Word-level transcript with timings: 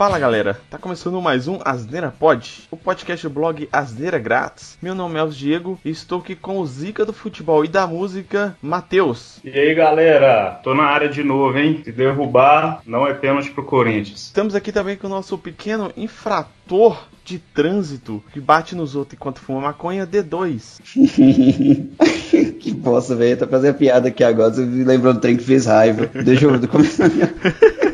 Fala 0.00 0.18
galera, 0.18 0.58
tá 0.70 0.78
começando 0.78 1.20
mais 1.20 1.46
um 1.46 1.58
Asneira 1.62 2.10
Pod, 2.10 2.62
o 2.70 2.76
podcast 2.78 3.28
do 3.28 3.34
blog 3.34 3.68
Asneira 3.70 4.18
Grátis. 4.18 4.78
Meu 4.80 4.94
nome 4.94 5.16
é 5.16 5.18
Elvis 5.18 5.36
Diego 5.36 5.78
e 5.84 5.90
estou 5.90 6.20
aqui 6.20 6.34
com 6.34 6.58
o 6.58 6.66
Zica 6.66 7.04
do 7.04 7.12
futebol 7.12 7.66
e 7.66 7.68
da 7.68 7.86
música, 7.86 8.56
Matheus. 8.62 9.40
E 9.44 9.50
aí 9.50 9.74
galera, 9.74 10.58
tô 10.64 10.74
na 10.74 10.84
área 10.84 11.06
de 11.06 11.22
novo, 11.22 11.58
hein? 11.58 11.82
Se 11.84 11.92
derrubar, 11.92 12.80
não 12.86 13.06
é 13.06 13.12
pênalti 13.12 13.50
pro 13.50 13.62
Corinthians. 13.62 14.22
Estamos 14.22 14.54
aqui 14.54 14.72
também 14.72 14.96
com 14.96 15.06
o 15.06 15.10
nosso 15.10 15.36
pequeno 15.36 15.92
infrator 15.94 17.04
de 17.22 17.38
trânsito 17.38 18.24
que 18.32 18.40
bate 18.40 18.74
nos 18.74 18.96
outros 18.96 19.18
enquanto 19.18 19.40
fuma 19.40 19.60
maconha, 19.60 20.06
D2. 20.06 20.80
que 22.58 22.72
bosta, 22.72 23.14
velho. 23.14 23.36
Tá 23.36 23.46
fazendo 23.46 23.76
piada 23.76 24.08
aqui 24.08 24.24
agora. 24.24 24.50
Você 24.50 24.64
me 24.64 24.82
lembrou 24.82 25.12
do 25.12 25.20
trem 25.20 25.36
que 25.36 25.44
fez 25.44 25.66
raiva. 25.66 26.06
Deixa 26.06 26.46
eu 26.46 26.68
começar. 26.68 27.10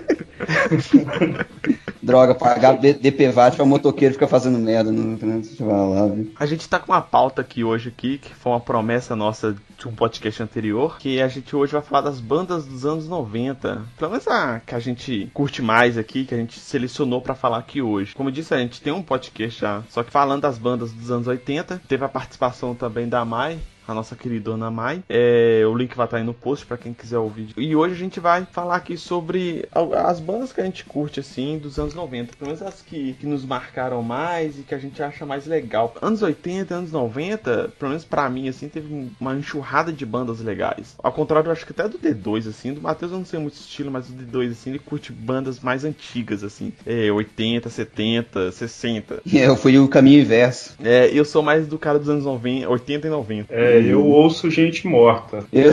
Droga, 2.03 2.35
pagar 2.35 2.79
DPVAT 2.79 3.57
pra 3.57 3.65
motoqueiro 3.65 4.15
ficar 4.15 4.29
fazendo 4.29 4.59
merda 4.59 4.93
no 4.93 5.17
trânsito. 5.17 5.65
Lá, 5.65 6.11
a 6.39 6.47
gente 6.47 6.69
tá 6.69 6.79
com 6.79 6.93
uma 6.93 7.01
pauta 7.01 7.41
aqui 7.41 7.65
hoje 7.65 7.89
aqui, 7.89 8.19
que 8.19 8.35
foi 8.35 8.53
uma 8.53 8.61
promessa 8.61 9.17
nossa 9.17 9.57
de 9.77 9.89
um 9.89 9.95
podcast 9.95 10.43
anterior, 10.43 10.99
que 10.99 11.21
a 11.21 11.29
gente 11.29 11.55
hoje 11.55 11.73
vai 11.73 11.83
falar 11.83 12.03
das 12.03 12.21
bandas 12.21 12.65
dos 12.65 12.87
anos 12.87 13.09
90. 13.09 13.83
Pelo 13.99 14.11
menos 14.11 14.27
a 14.29 14.61
que 14.61 14.75
a 14.75 14.79
gente 14.79 15.31
curte 15.35 15.61
mais 15.61 15.99
aqui, 15.99 16.25
que 16.25 16.35
a 16.35 16.39
gente 16.39 16.59
selecionou 16.59 17.21
para 17.21 17.35
falar 17.35 17.59
aqui 17.59 17.83
hoje. 17.83 18.15
Como 18.15 18.29
eu 18.29 18.33
disse, 18.33 18.55
a 18.55 18.59
gente 18.59 18.81
tem 18.81 18.93
um 18.93 19.03
podcast 19.03 19.61
já, 19.61 19.83
só 19.91 20.03
que 20.03 20.11
falando 20.11 20.43
das 20.43 20.59
bandas 20.59 20.93
dos 20.93 21.11
anos 21.11 21.27
80. 21.27 21.83
Teve 21.89 22.05
a 22.05 22.09
participação 22.09 22.75
também 22.75 23.09
da 23.09 23.25
Mai, 23.25 23.59
a 23.87 23.95
nossa 23.95 24.17
querida 24.17 24.51
Ana 24.51 24.71
Mai. 24.71 25.03
É, 25.09 25.63
o 25.67 25.75
link 25.75 25.97
vai 25.97 26.07
estar 26.07 26.17
aí 26.17 26.25
no 26.25 26.35
post 26.35 26.67
para 26.67 26.77
quem 26.77 26.93
quiser 26.93 27.19
ouvir. 27.19 27.49
E 27.57 27.75
hoje 27.75 27.95
a 27.95 27.99
gente 27.99 28.21
vai 28.21 28.47
falar 28.51 28.77
aqui 28.77 28.97
sobre 28.97 29.69
as 30.05 30.21
bandas 30.21 30.53
que 30.53 30.61
a 30.61 30.65
gente 30.65 30.85
curte 30.85 31.21
assim 31.21 31.59
dos 31.59 31.79
anos 31.79 31.95
90, 31.95 32.37
pelo 32.37 32.51
menos 32.51 32.63
as 32.63 32.83
que, 32.83 33.15
que 33.15 33.27
nos 33.27 33.45
marcaram 33.45 34.03
mais 34.03 34.59
e 34.59 34.63
que 34.63 34.75
a 34.75 34.79
gente 34.79 35.03
acha 35.03 35.25
mais 35.25 35.47
legal. 35.47 35.95
Anos 36.01 36.23
80, 36.23 36.75
anos 36.75 36.93
90, 36.93 37.73
pelo 37.79 37.91
menos 37.91 38.05
para 38.05 38.29
mim 38.29 38.49
assim, 38.49 38.69
teve 38.69 39.11
uma 39.21 39.35
enxurrada 39.35 39.93
de 39.93 40.05
bandas 40.05 40.41
legais. 40.41 40.95
Ao 41.03 41.13
contrário, 41.13 41.49
eu 41.49 41.53
acho 41.53 41.67
que 41.67 41.73
até 41.73 41.89
do 41.89 41.99
D2 41.99 42.49
assim, 42.49 42.73
do 42.73 42.81
Matheus 42.81 43.13
eu 43.13 43.19
não 43.19 43.25
sei 43.25 43.39
muito 43.39 43.55
estilo, 43.55 43.91
mas 43.91 44.09
o 44.09 44.13
D2 44.13 44.53
assim, 44.53 44.71
ele 44.71 44.79
curte 44.79 45.13
bandas 45.13 45.61
mais 45.61 45.85
antigas 45.85 46.43
assim, 46.43 46.73
é, 46.85 47.11
80, 47.11 47.69
70, 47.69 48.53
60. 48.53 49.23
Eu 49.33 49.57
fui 49.57 49.79
o 49.79 49.89
caminho 49.89 50.21
inverso. 50.21 50.75
É, 50.83 51.11
eu 51.13 51.25
sou 51.25 51.43
mais 51.43 51.67
do 51.67 51.79
cara 51.79 51.99
dos 51.99 52.09
anos 52.09 52.25
90, 52.25 52.69
80 52.69 53.07
e 53.07 53.11
90. 53.11 53.55
É, 53.55 53.76
é, 53.77 53.93
eu 53.93 54.05
ouço 54.05 54.51
gente 54.51 54.87
morta. 54.87 55.45
Eu... 55.53 55.73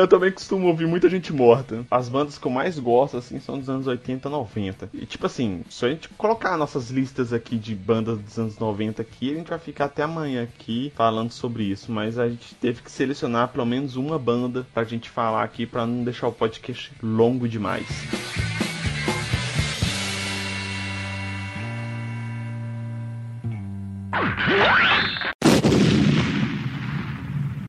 eu 0.00 0.08
também 0.08 0.30
costumo 0.30 0.66
ouvir 0.68 0.86
muita 0.86 1.08
gente 1.08 1.32
morta. 1.32 1.84
As 1.90 2.08
bandas 2.08 2.38
que 2.38 2.46
eu 2.46 2.50
mais 2.50 2.78
gosto, 2.78 3.16
assim, 3.16 3.40
são 3.40 3.58
dos 3.58 3.68
anos 3.68 3.86
80, 3.86 4.28
90. 4.28 4.90
E, 4.92 5.06
tipo 5.06 5.26
assim, 5.26 5.62
se 5.68 5.84
a 5.84 5.88
gente 5.88 6.08
colocar 6.10 6.56
nossas 6.56 6.90
listas 6.90 7.32
aqui 7.32 7.56
de 7.56 7.74
bandas 7.74 8.18
dos 8.18 8.38
anos 8.38 8.58
90 8.58 9.02
aqui, 9.02 9.32
a 9.32 9.36
gente 9.36 9.50
vai 9.50 9.58
ficar 9.58 9.86
até 9.86 10.02
amanhã 10.02 10.42
aqui 10.42 10.92
falando 10.94 11.30
sobre 11.32 11.64
isso. 11.64 11.90
Mas 11.90 12.18
a 12.18 12.28
gente 12.28 12.54
teve 12.54 12.82
que 12.82 12.90
selecionar 12.90 13.48
pelo 13.48 13.66
menos 13.66 13.96
uma 13.96 14.18
banda 14.18 14.66
pra 14.72 14.84
gente 14.84 15.10
falar 15.10 15.42
aqui, 15.42 15.66
pra 15.66 15.86
não 15.86 16.04
deixar 16.04 16.28
o 16.28 16.32
podcast 16.32 16.92
longo 17.02 17.48
demais. 17.48 17.86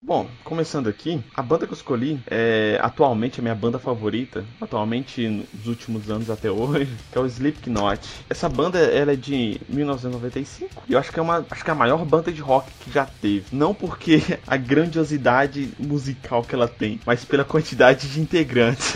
Bom, 0.08 0.26
começando 0.46 0.88
aqui, 0.88 1.22
a 1.36 1.42
banda 1.42 1.68
que 1.68 1.74
eu 1.74 1.76
escolhi 1.76 2.18
é 2.32 2.80
atualmente 2.82 3.42
a 3.42 3.44
minha 3.44 3.54
banda 3.54 3.78
favorita, 3.78 4.46
atualmente 4.62 5.28
nos 5.28 5.68
últimos 5.68 6.10
anos 6.10 6.30
até 6.30 6.50
hoje, 6.50 6.88
que 7.12 7.18
é 7.18 7.20
o 7.20 7.26
Slipknot. 7.26 8.00
Essa 8.30 8.48
banda 8.48 8.80
ela 8.80 9.12
é 9.12 9.16
de 9.18 9.60
1995 9.68 10.84
e 10.88 10.94
eu 10.94 11.00
acho 11.00 11.12
que 11.12 11.20
é 11.20 11.22
uma, 11.22 11.46
acho 11.52 11.62
que 11.62 11.70
é 11.70 11.74
a 11.74 11.76
maior 11.76 12.06
banda 12.06 12.32
de 12.32 12.40
rock 12.40 12.72
que 12.80 12.90
já 12.90 13.06
teve. 13.22 13.48
Não 13.52 13.74
porque 13.74 14.24
a 14.48 14.56
grandiosidade 14.56 15.72
musical 15.78 16.42
que 16.42 16.56
ela 16.56 16.70
tem, 16.70 17.02
mas 17.06 17.26
pela 17.26 17.44
quantidade 17.44 18.08
de 18.08 18.22
integrantes. 18.22 18.94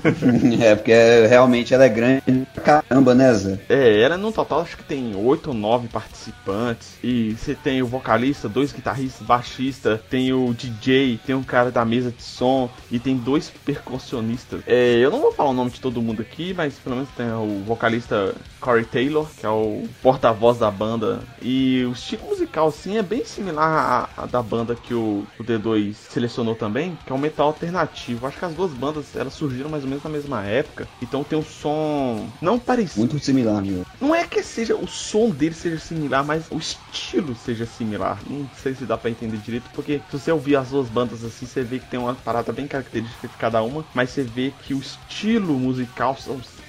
é, 0.62 0.74
porque 0.74 0.94
realmente 1.28 1.74
ela 1.74 1.84
é 1.84 1.90
grande 1.90 2.22
caramba, 2.64 3.14
né, 3.14 3.34
Zé? 3.34 3.60
É, 3.68 4.00
ela 4.00 4.16
no 4.16 4.32
total 4.32 4.62
acho 4.62 4.78
que 4.78 4.84
tem 4.84 5.14
oito 5.14 5.48
ou 5.48 5.54
nove 5.54 5.88
participantes 5.88 6.96
e 7.04 7.32
você 7.32 7.54
tem 7.54 7.82
o 7.82 7.86
vocalista, 7.86 8.48
dois 8.48 8.72
guitarristas, 8.72 9.26
baixista, 9.26 10.02
tem 10.08 10.32
o 10.32 10.53
DJ, 10.54 11.20
tem 11.26 11.34
um 11.34 11.42
cara 11.42 11.70
da 11.70 11.84
mesa 11.84 12.10
de 12.10 12.22
som 12.22 12.70
e 12.90 12.98
tem 12.98 13.16
dois 13.16 13.50
percussionistas. 13.64 14.62
É, 14.66 14.96
eu 14.96 15.10
não 15.10 15.20
vou 15.20 15.32
falar 15.32 15.50
o 15.50 15.54
nome 15.54 15.70
de 15.70 15.80
todo 15.80 16.02
mundo 16.02 16.22
aqui, 16.22 16.54
mas 16.54 16.74
pelo 16.74 16.96
menos 16.96 17.10
tem 17.10 17.30
o 17.32 17.62
vocalista 17.64 18.34
Corey 18.64 18.84
Taylor, 18.84 19.28
que 19.36 19.44
é 19.44 19.48
o 19.48 19.84
porta-voz 20.02 20.58
da 20.58 20.70
banda. 20.70 21.20
E 21.42 21.84
o 21.84 21.92
estilo 21.92 22.28
musical, 22.28 22.68
assim, 22.68 22.96
é 22.96 23.02
bem 23.02 23.24
similar 23.24 24.08
à, 24.16 24.22
à 24.22 24.26
da 24.26 24.42
banda 24.42 24.74
que 24.74 24.94
o, 24.94 25.26
o, 25.38 25.44
D2 25.44 25.94
selecionou 25.94 26.54
também, 26.54 26.96
que 27.04 27.12
é 27.12 27.14
o 27.14 27.18
metal 27.18 27.48
alternativo. 27.48 28.26
Acho 28.26 28.38
que 28.38 28.44
as 28.44 28.54
duas 28.54 28.70
bandas 28.72 29.14
elas 29.14 29.34
surgiram 29.34 29.68
mais 29.68 29.82
ou 29.82 29.88
menos 29.88 30.02
na 30.02 30.10
mesma 30.10 30.44
época, 30.44 30.88
então 31.02 31.22
tem 31.22 31.38
um 31.38 31.44
som 31.44 32.26
não 32.40 32.58
parecido. 32.58 33.00
Muito 33.00 33.18
similar, 33.18 33.62
meu. 33.62 33.84
Não 34.00 34.14
é 34.14 34.24
que 34.24 34.42
seja 34.42 34.74
o 34.74 34.88
som 34.88 35.28
dele 35.28 35.54
seja 35.54 35.78
similar, 35.78 36.24
mas 36.24 36.46
o 36.50 36.56
estilo 36.56 37.34
seja 37.34 37.66
similar. 37.66 38.18
Não 38.28 38.48
sei 38.56 38.74
se 38.74 38.84
dá 38.84 38.96
para 38.96 39.10
entender 39.10 39.36
direito, 39.36 39.68
porque 39.74 40.00
se 40.10 40.18
você 40.18 40.30
ouvir 40.44 40.56
as 40.56 40.70
duas 40.70 40.90
bandas 40.90 41.24
assim, 41.24 41.46
você 41.46 41.64
vê 41.64 41.78
que 41.78 41.86
tem 41.86 41.98
uma 41.98 42.14
parada 42.14 42.52
bem 42.52 42.68
característica 42.68 43.26
de 43.26 43.36
cada 43.36 43.62
uma, 43.62 43.82
mas 43.94 44.10
você 44.10 44.22
vê 44.22 44.50
que 44.50 44.74
o 44.74 44.78
estilo 44.78 45.58
musical 45.58 46.14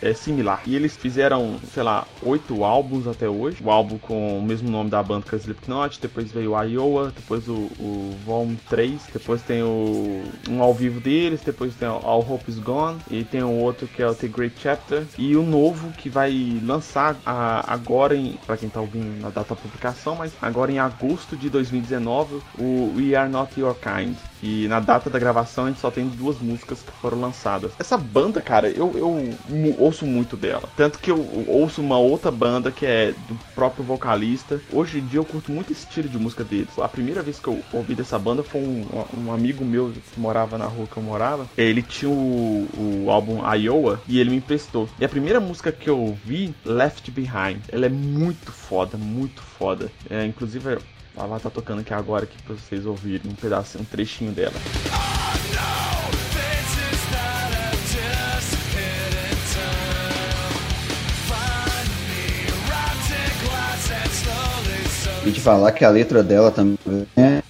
é 0.01 0.13
similar. 0.13 0.61
E 0.65 0.75
eles 0.75 0.95
fizeram, 0.95 1.57
sei 1.73 1.83
lá, 1.83 2.05
oito 2.21 2.63
álbuns 2.63 3.07
até 3.07 3.27
hoje. 3.29 3.57
O 3.63 3.71
álbum 3.71 3.97
com 3.97 4.37
o 4.37 4.41
mesmo 4.41 4.69
nome 4.69 4.89
da 4.89 5.01
banda 5.01 5.25
que 5.27 5.35
é 5.35 5.37
Slipknot, 5.37 5.99
depois 6.01 6.31
veio 6.31 6.53
o 6.53 6.63
Iowa, 6.63 7.13
depois 7.15 7.47
o, 7.47 7.53
o 7.79 8.15
Volume 8.25 8.57
3, 8.69 9.01
depois 9.13 9.41
tem 9.41 9.63
o 9.63 10.23
um 10.49 10.61
ao 10.61 10.73
vivo 10.73 10.99
deles, 10.99 11.41
depois 11.41 11.73
tem 11.75 11.87
o 11.87 11.99
All 12.03 12.19
Hope 12.19 12.49
Is 12.49 12.59
Gone, 12.59 12.97
e 13.09 13.23
tem 13.23 13.43
o 13.43 13.51
outro 13.51 13.87
que 13.87 14.01
é 14.01 14.07
o 14.07 14.15
The 14.15 14.27
Great 14.27 14.55
Chapter, 14.61 15.03
e 15.17 15.35
o 15.35 15.43
novo 15.43 15.91
que 15.93 16.09
vai 16.09 16.59
lançar 16.63 17.15
a, 17.25 17.73
agora, 17.73 18.15
em, 18.15 18.37
pra 18.45 18.57
quem 18.57 18.69
tá 18.69 18.81
ouvindo 18.81 19.21
na 19.21 19.29
data 19.29 19.55
da 19.55 19.61
publicação, 19.61 20.15
mas 20.15 20.33
agora 20.41 20.71
em 20.71 20.79
agosto 20.79 21.35
de 21.35 21.49
2019, 21.49 22.41
o 22.57 22.93
We 22.95 23.15
Are 23.15 23.29
Not 23.29 23.59
Your 23.59 23.75
Kind. 23.75 24.15
E 24.43 24.67
na 24.67 24.79
data 24.79 25.09
da 25.09 25.17
gravação 25.17 25.65
a 25.65 25.67
gente 25.69 25.79
só 25.79 25.89
tem 25.89 26.07
duas 26.07 26.39
músicas 26.39 26.81
que 26.81 26.91
foram 26.91 27.19
lançadas. 27.19 27.71
Essa 27.79 27.97
banda, 27.97 28.41
cara, 28.41 28.69
eu, 28.69 28.91
eu 28.95 29.35
ouço 29.85 30.05
muito 30.05 30.35
dela. 30.35 30.67
Tanto 30.75 30.99
que 30.99 31.11
eu 31.11 31.45
ouço 31.47 31.81
uma 31.81 31.97
outra 31.97 32.31
banda 32.31 32.71
que 32.71 32.85
é 32.85 33.13
do 33.27 33.35
próprio 33.53 33.83
vocalista. 33.83 34.59
Hoje 34.71 34.99
em 34.99 35.05
dia 35.05 35.19
eu 35.19 35.25
curto 35.25 35.51
muito 35.51 35.71
esse 35.71 35.85
estilo 35.85 36.09
de 36.09 36.17
música 36.17 36.43
deles. 36.43 36.77
A 36.79 36.87
primeira 36.87 37.21
vez 37.21 37.39
que 37.39 37.47
eu 37.47 37.61
ouvi 37.71 37.93
dessa 37.93 38.17
banda 38.17 38.43
foi 38.43 38.61
um, 38.61 38.85
um 39.17 39.31
amigo 39.31 39.63
meu 39.63 39.91
que 39.91 40.19
morava 40.19 40.57
na 40.57 40.65
rua 40.65 40.87
que 40.87 40.97
eu 40.97 41.03
morava. 41.03 41.47
Ele 41.57 41.81
tinha 41.81 42.09
o, 42.09 42.67
o 43.05 43.11
álbum 43.11 43.41
Iowa 43.53 44.01
e 44.07 44.19
ele 44.19 44.31
me 44.31 44.37
emprestou. 44.37 44.89
E 44.99 45.05
a 45.05 45.09
primeira 45.09 45.39
música 45.39 45.71
que 45.71 45.89
eu 45.89 45.99
ouvi, 45.99 46.53
Left 46.65 47.11
Behind, 47.11 47.61
ela 47.69 47.85
é 47.85 47.89
muito 47.89 48.51
foda, 48.51 48.97
muito 48.97 49.41
foda. 49.41 49.91
É, 50.09 50.25
inclusive 50.25 50.79
ela 51.15 51.39
tá 51.39 51.49
tocando 51.49 51.81
aqui 51.81 51.93
agora 51.93 52.25
aqui 52.25 52.41
pra 52.43 52.55
vocês 52.55 52.85
ouvirem 52.85 53.31
um 53.31 53.35
pedaço, 53.35 53.77
um 53.79 53.85
trechinho 53.85 54.31
dela. 54.31 54.55
E 55.91 55.94
falar 65.45 65.71
que 65.73 65.85
a 65.85 65.89
letra 65.89 66.23
dela 66.23 66.49
também 66.49 66.75
é, 67.15 67.43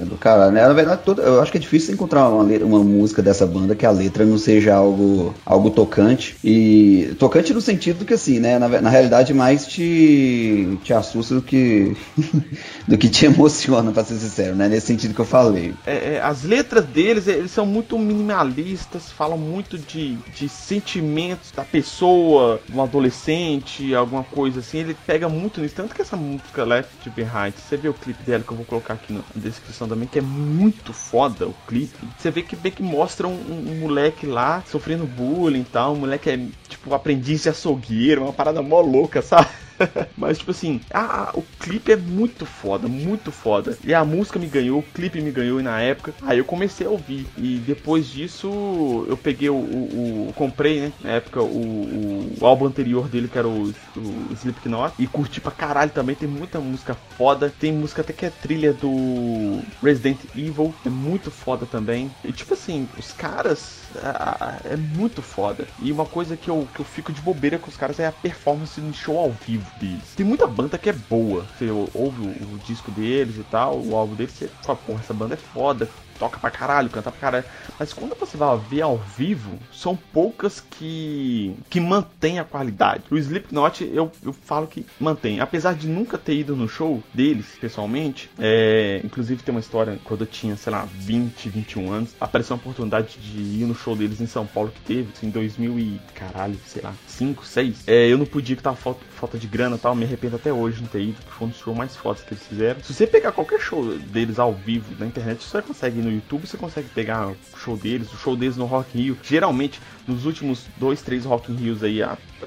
é 0.00 0.04
do 0.06 0.16
caralho, 0.16 0.52
né? 0.52 0.66
Na 0.66 0.72
verdade, 0.72 1.02
toda, 1.04 1.22
eu 1.22 1.42
acho 1.42 1.52
que 1.52 1.58
é 1.58 1.60
difícil 1.60 1.92
encontrar 1.92 2.30
uma, 2.30 2.42
letra, 2.42 2.66
uma 2.66 2.82
música 2.82 3.20
dessa 3.20 3.46
banda 3.46 3.74
que 3.74 3.84
a 3.84 3.90
letra 3.90 4.24
não 4.24 4.38
seja 4.38 4.74
algo, 4.74 5.34
algo 5.44 5.68
tocante. 5.68 6.34
E 6.42 7.14
tocante 7.18 7.52
no 7.52 7.60
sentido 7.60 8.06
que, 8.06 8.14
assim, 8.14 8.40
né? 8.40 8.58
Na, 8.58 8.68
na 8.68 8.88
realidade, 8.88 9.34
mais 9.34 9.66
te, 9.66 10.78
te 10.82 10.94
assusta 10.94 11.34
do 11.34 11.42
que, 11.42 11.94
do 12.88 12.96
que 12.96 13.10
te 13.10 13.26
emociona, 13.26 13.92
pra 13.92 14.02
ser 14.02 14.14
sincero, 14.14 14.56
né? 14.56 14.66
Nesse 14.66 14.86
sentido 14.86 15.12
que 15.12 15.20
eu 15.20 15.26
falei. 15.26 15.74
É, 15.86 16.14
é, 16.14 16.20
as 16.22 16.42
letras 16.42 16.86
deles, 16.86 17.28
eles 17.28 17.50
são 17.50 17.66
muito 17.66 17.98
minimalistas, 17.98 19.10
falam 19.10 19.36
muito 19.36 19.76
de, 19.76 20.16
de 20.34 20.48
sentimentos 20.48 21.52
da 21.54 21.64
pessoa, 21.64 22.60
um 22.72 22.82
adolescente, 22.82 23.94
alguma 23.94 24.24
coisa 24.24 24.60
assim. 24.60 24.78
Ele 24.78 24.96
pega 25.06 25.28
muito 25.28 25.60
nisso. 25.60 25.74
Tanto 25.74 25.94
que 25.94 26.00
essa 26.00 26.16
música 26.16 26.64
Left 26.64 27.10
Behind. 27.10 27.25
Você 27.60 27.76
vê 27.76 27.88
o 27.88 27.94
clipe 27.94 28.22
dela 28.22 28.42
que 28.42 28.50
eu 28.50 28.56
vou 28.56 28.66
colocar 28.66 28.94
aqui 28.94 29.12
na 29.12 29.20
descrição 29.34 29.88
também, 29.88 30.08
que 30.08 30.18
é 30.18 30.22
muito 30.22 30.92
foda 30.92 31.46
o 31.46 31.54
clipe. 31.66 32.06
Você 32.18 32.30
vê 32.30 32.42
que 32.42 32.56
que 32.70 32.82
mostra 32.82 33.26
um, 33.26 33.32
um, 33.32 33.80
moleque 33.80 34.26
lá 34.26 34.62
sofrendo 34.66 35.06
bullying 35.06 35.60
e 35.60 35.64
tal. 35.64 35.94
Um 35.94 36.00
moleque 36.00 36.30
é 36.30 36.38
tipo 36.68 36.92
aprendiz 36.94 37.42
de 37.42 37.48
açougueiro, 37.48 38.22
uma 38.22 38.32
parada 38.32 38.62
mó 38.62 38.80
louca, 38.80 39.22
sabe? 39.22 39.48
Mas, 40.16 40.38
tipo 40.38 40.50
assim, 40.50 40.80
a, 40.92 41.30
o 41.34 41.42
clipe 41.60 41.92
é 41.92 41.96
muito 41.96 42.46
foda, 42.46 42.88
muito 42.88 43.30
foda. 43.30 43.76
E 43.84 43.94
a 43.94 44.04
música 44.04 44.38
me 44.38 44.46
ganhou, 44.46 44.80
o 44.80 44.82
clipe 44.82 45.20
me 45.20 45.30
ganhou 45.30 45.62
na 45.62 45.80
época. 45.80 46.14
Aí 46.22 46.38
eu 46.38 46.44
comecei 46.44 46.86
a 46.86 46.90
ouvir. 46.90 47.26
E 47.36 47.58
depois 47.58 48.06
disso, 48.06 49.06
eu 49.08 49.16
peguei 49.16 49.48
o. 49.48 49.54
o, 49.54 50.28
o 50.28 50.32
comprei, 50.34 50.80
né? 50.80 50.92
Na 51.02 51.10
época, 51.12 51.42
o, 51.42 52.36
o, 52.40 52.46
álbum 52.46 52.66
anterior 52.66 53.08
dele, 53.08 53.28
que 53.28 53.38
era 53.38 53.48
o, 53.48 53.72
o 53.96 54.32
Slipknot. 54.34 54.94
E 54.98 55.06
curti 55.06 55.40
pra 55.40 55.52
caralho 55.52 55.90
também. 55.90 56.14
Tem 56.14 56.28
muita 56.28 56.60
música 56.60 56.96
foda. 57.16 57.52
Tem 57.58 57.72
música 57.72 58.02
até 58.02 58.12
que 58.12 58.26
é 58.26 58.30
trilha 58.30 58.72
do 58.72 59.60
Resident 59.82 60.18
Evil. 60.34 60.74
É 60.84 60.88
muito 60.88 61.30
foda 61.30 61.66
também. 61.66 62.10
E 62.24 62.32
tipo 62.32 62.54
assim, 62.54 62.88
os 62.98 63.12
caras 63.12 63.85
é, 64.02 64.74
é, 64.74 64.76
muito 64.76 65.22
foda. 65.22 65.66
E 65.80 65.92
uma 65.92 66.06
coisa 66.06 66.36
que 66.36 66.48
eu, 66.48 66.66
que 66.74 66.80
eu 66.80 66.84
fico 66.84 67.12
de 67.12 67.20
bobeira 67.20 67.58
com 67.58 67.68
os 67.68 67.76
caras 67.76 67.98
é 67.98 68.06
a 68.06 68.12
performance 68.12 68.80
no 68.80 68.92
show 68.92 69.18
ao 69.18 69.30
vivo 69.30 69.66
deles. 69.78 70.14
Tem 70.16 70.26
muita 70.26 70.46
banda 70.46 70.78
que 70.78 70.88
é 70.88 70.92
boa. 70.92 71.46
Você 71.56 71.70
ouve 71.70 72.20
o, 72.20 72.54
o 72.54 72.58
disco 72.66 72.90
deles 72.90 73.36
e 73.36 73.44
tal, 73.44 73.78
o 73.78 73.96
álbum 73.96 74.14
deles, 74.14 74.32
você 74.32 74.48
fala, 74.62 74.78
porra, 74.78 75.00
essa 75.00 75.14
banda 75.14 75.34
é 75.34 75.38
foda, 75.38 75.88
toca 76.18 76.38
pra 76.38 76.50
caralho, 76.50 76.90
canta 76.90 77.10
pra 77.10 77.20
caralho. 77.20 77.44
Mas 77.78 77.92
quando 77.92 78.14
você 78.18 78.36
vai 78.36 78.56
ver 78.58 78.82
ao 78.82 78.96
vivo, 78.96 79.58
são 79.72 79.96
poucas 79.96 80.60
que 80.60 81.56
que 81.68 81.80
mantém 81.80 82.38
a 82.38 82.44
qualidade. 82.44 83.04
O 83.10 83.16
Slipknot, 83.16 83.84
eu, 83.84 84.10
eu 84.24 84.32
falo 84.32 84.66
que 84.66 84.86
mantém. 84.98 85.40
Apesar 85.40 85.74
de 85.74 85.86
nunca 85.86 86.18
ter 86.18 86.34
ido 86.34 86.56
no 86.56 86.68
show 86.68 87.02
deles, 87.12 87.46
pessoalmente, 87.60 88.30
é, 88.38 89.00
inclusive 89.04 89.42
tem 89.42 89.54
uma 89.54 89.60
história, 89.60 89.98
quando 90.04 90.22
eu 90.22 90.26
tinha, 90.26 90.56
sei 90.56 90.72
lá, 90.72 90.86
20, 90.92 91.48
21 91.48 91.92
anos, 91.92 92.14
apareceu 92.20 92.54
uma 92.54 92.60
oportunidade 92.60 93.18
de 93.18 93.38
ir 93.38 93.66
no 93.66 93.74
show 93.74 93.96
deles 93.96 94.20
em 94.20 94.26
São 94.26 94.46
Paulo 94.46 94.70
que 94.70 94.80
teve, 94.80 95.10
assim, 95.14 95.26
em 95.26 95.30
2000 95.30 95.78
e, 95.78 96.00
caralho, 96.14 96.58
sei 96.66 96.82
lá, 96.82 96.94
5, 97.06 97.44
6. 97.44 97.84
É, 97.86 98.08
eu 98.10 98.18
não 98.18 98.26
podia 98.26 98.56
que 98.56 98.62
tava 98.62 98.76
falta, 98.76 99.00
falta 99.10 99.38
de 99.38 99.46
grana 99.46 99.76
e 99.76 99.78
tal, 99.78 99.94
me 99.94 100.04
arrependo 100.04 100.36
até 100.36 100.52
hoje 100.52 100.76
de 100.76 100.82
não 100.82 100.88
ter 100.88 101.02
ido, 101.02 101.16
porque 101.16 101.30
foi 101.30 101.46
um 101.46 101.50
dos 101.50 101.58
shows 101.58 101.76
mais 101.76 101.96
fodas 101.96 102.22
que 102.22 102.34
eles 102.34 102.46
fizeram. 102.46 102.82
Se 102.82 102.92
você 102.92 103.06
pegar 103.06 103.32
qualquer 103.32 103.60
show 103.60 103.96
deles 103.98 104.38
ao 104.38 104.52
vivo 104.52 104.94
na 104.98 105.06
internet, 105.06 105.42
você 105.42 105.62
consegue 105.62 106.00
no 106.06 106.12
YouTube, 106.12 106.46
você 106.46 106.56
consegue 106.56 106.88
pegar 106.88 107.28
o 107.28 107.36
show 107.56 107.76
deles, 107.76 108.12
o 108.12 108.16
show 108.16 108.36
deles 108.36 108.56
no 108.56 108.64
Rock 108.64 108.96
in 108.96 109.02
Rio. 109.02 109.18
Geralmente, 109.22 109.80
nos 110.06 110.24
últimos 110.24 110.66
dois, 110.76 111.02
três 111.02 111.24
Rock 111.24 111.52
in 111.52 111.56
Rios 111.56 111.82
aí 111.82 112.02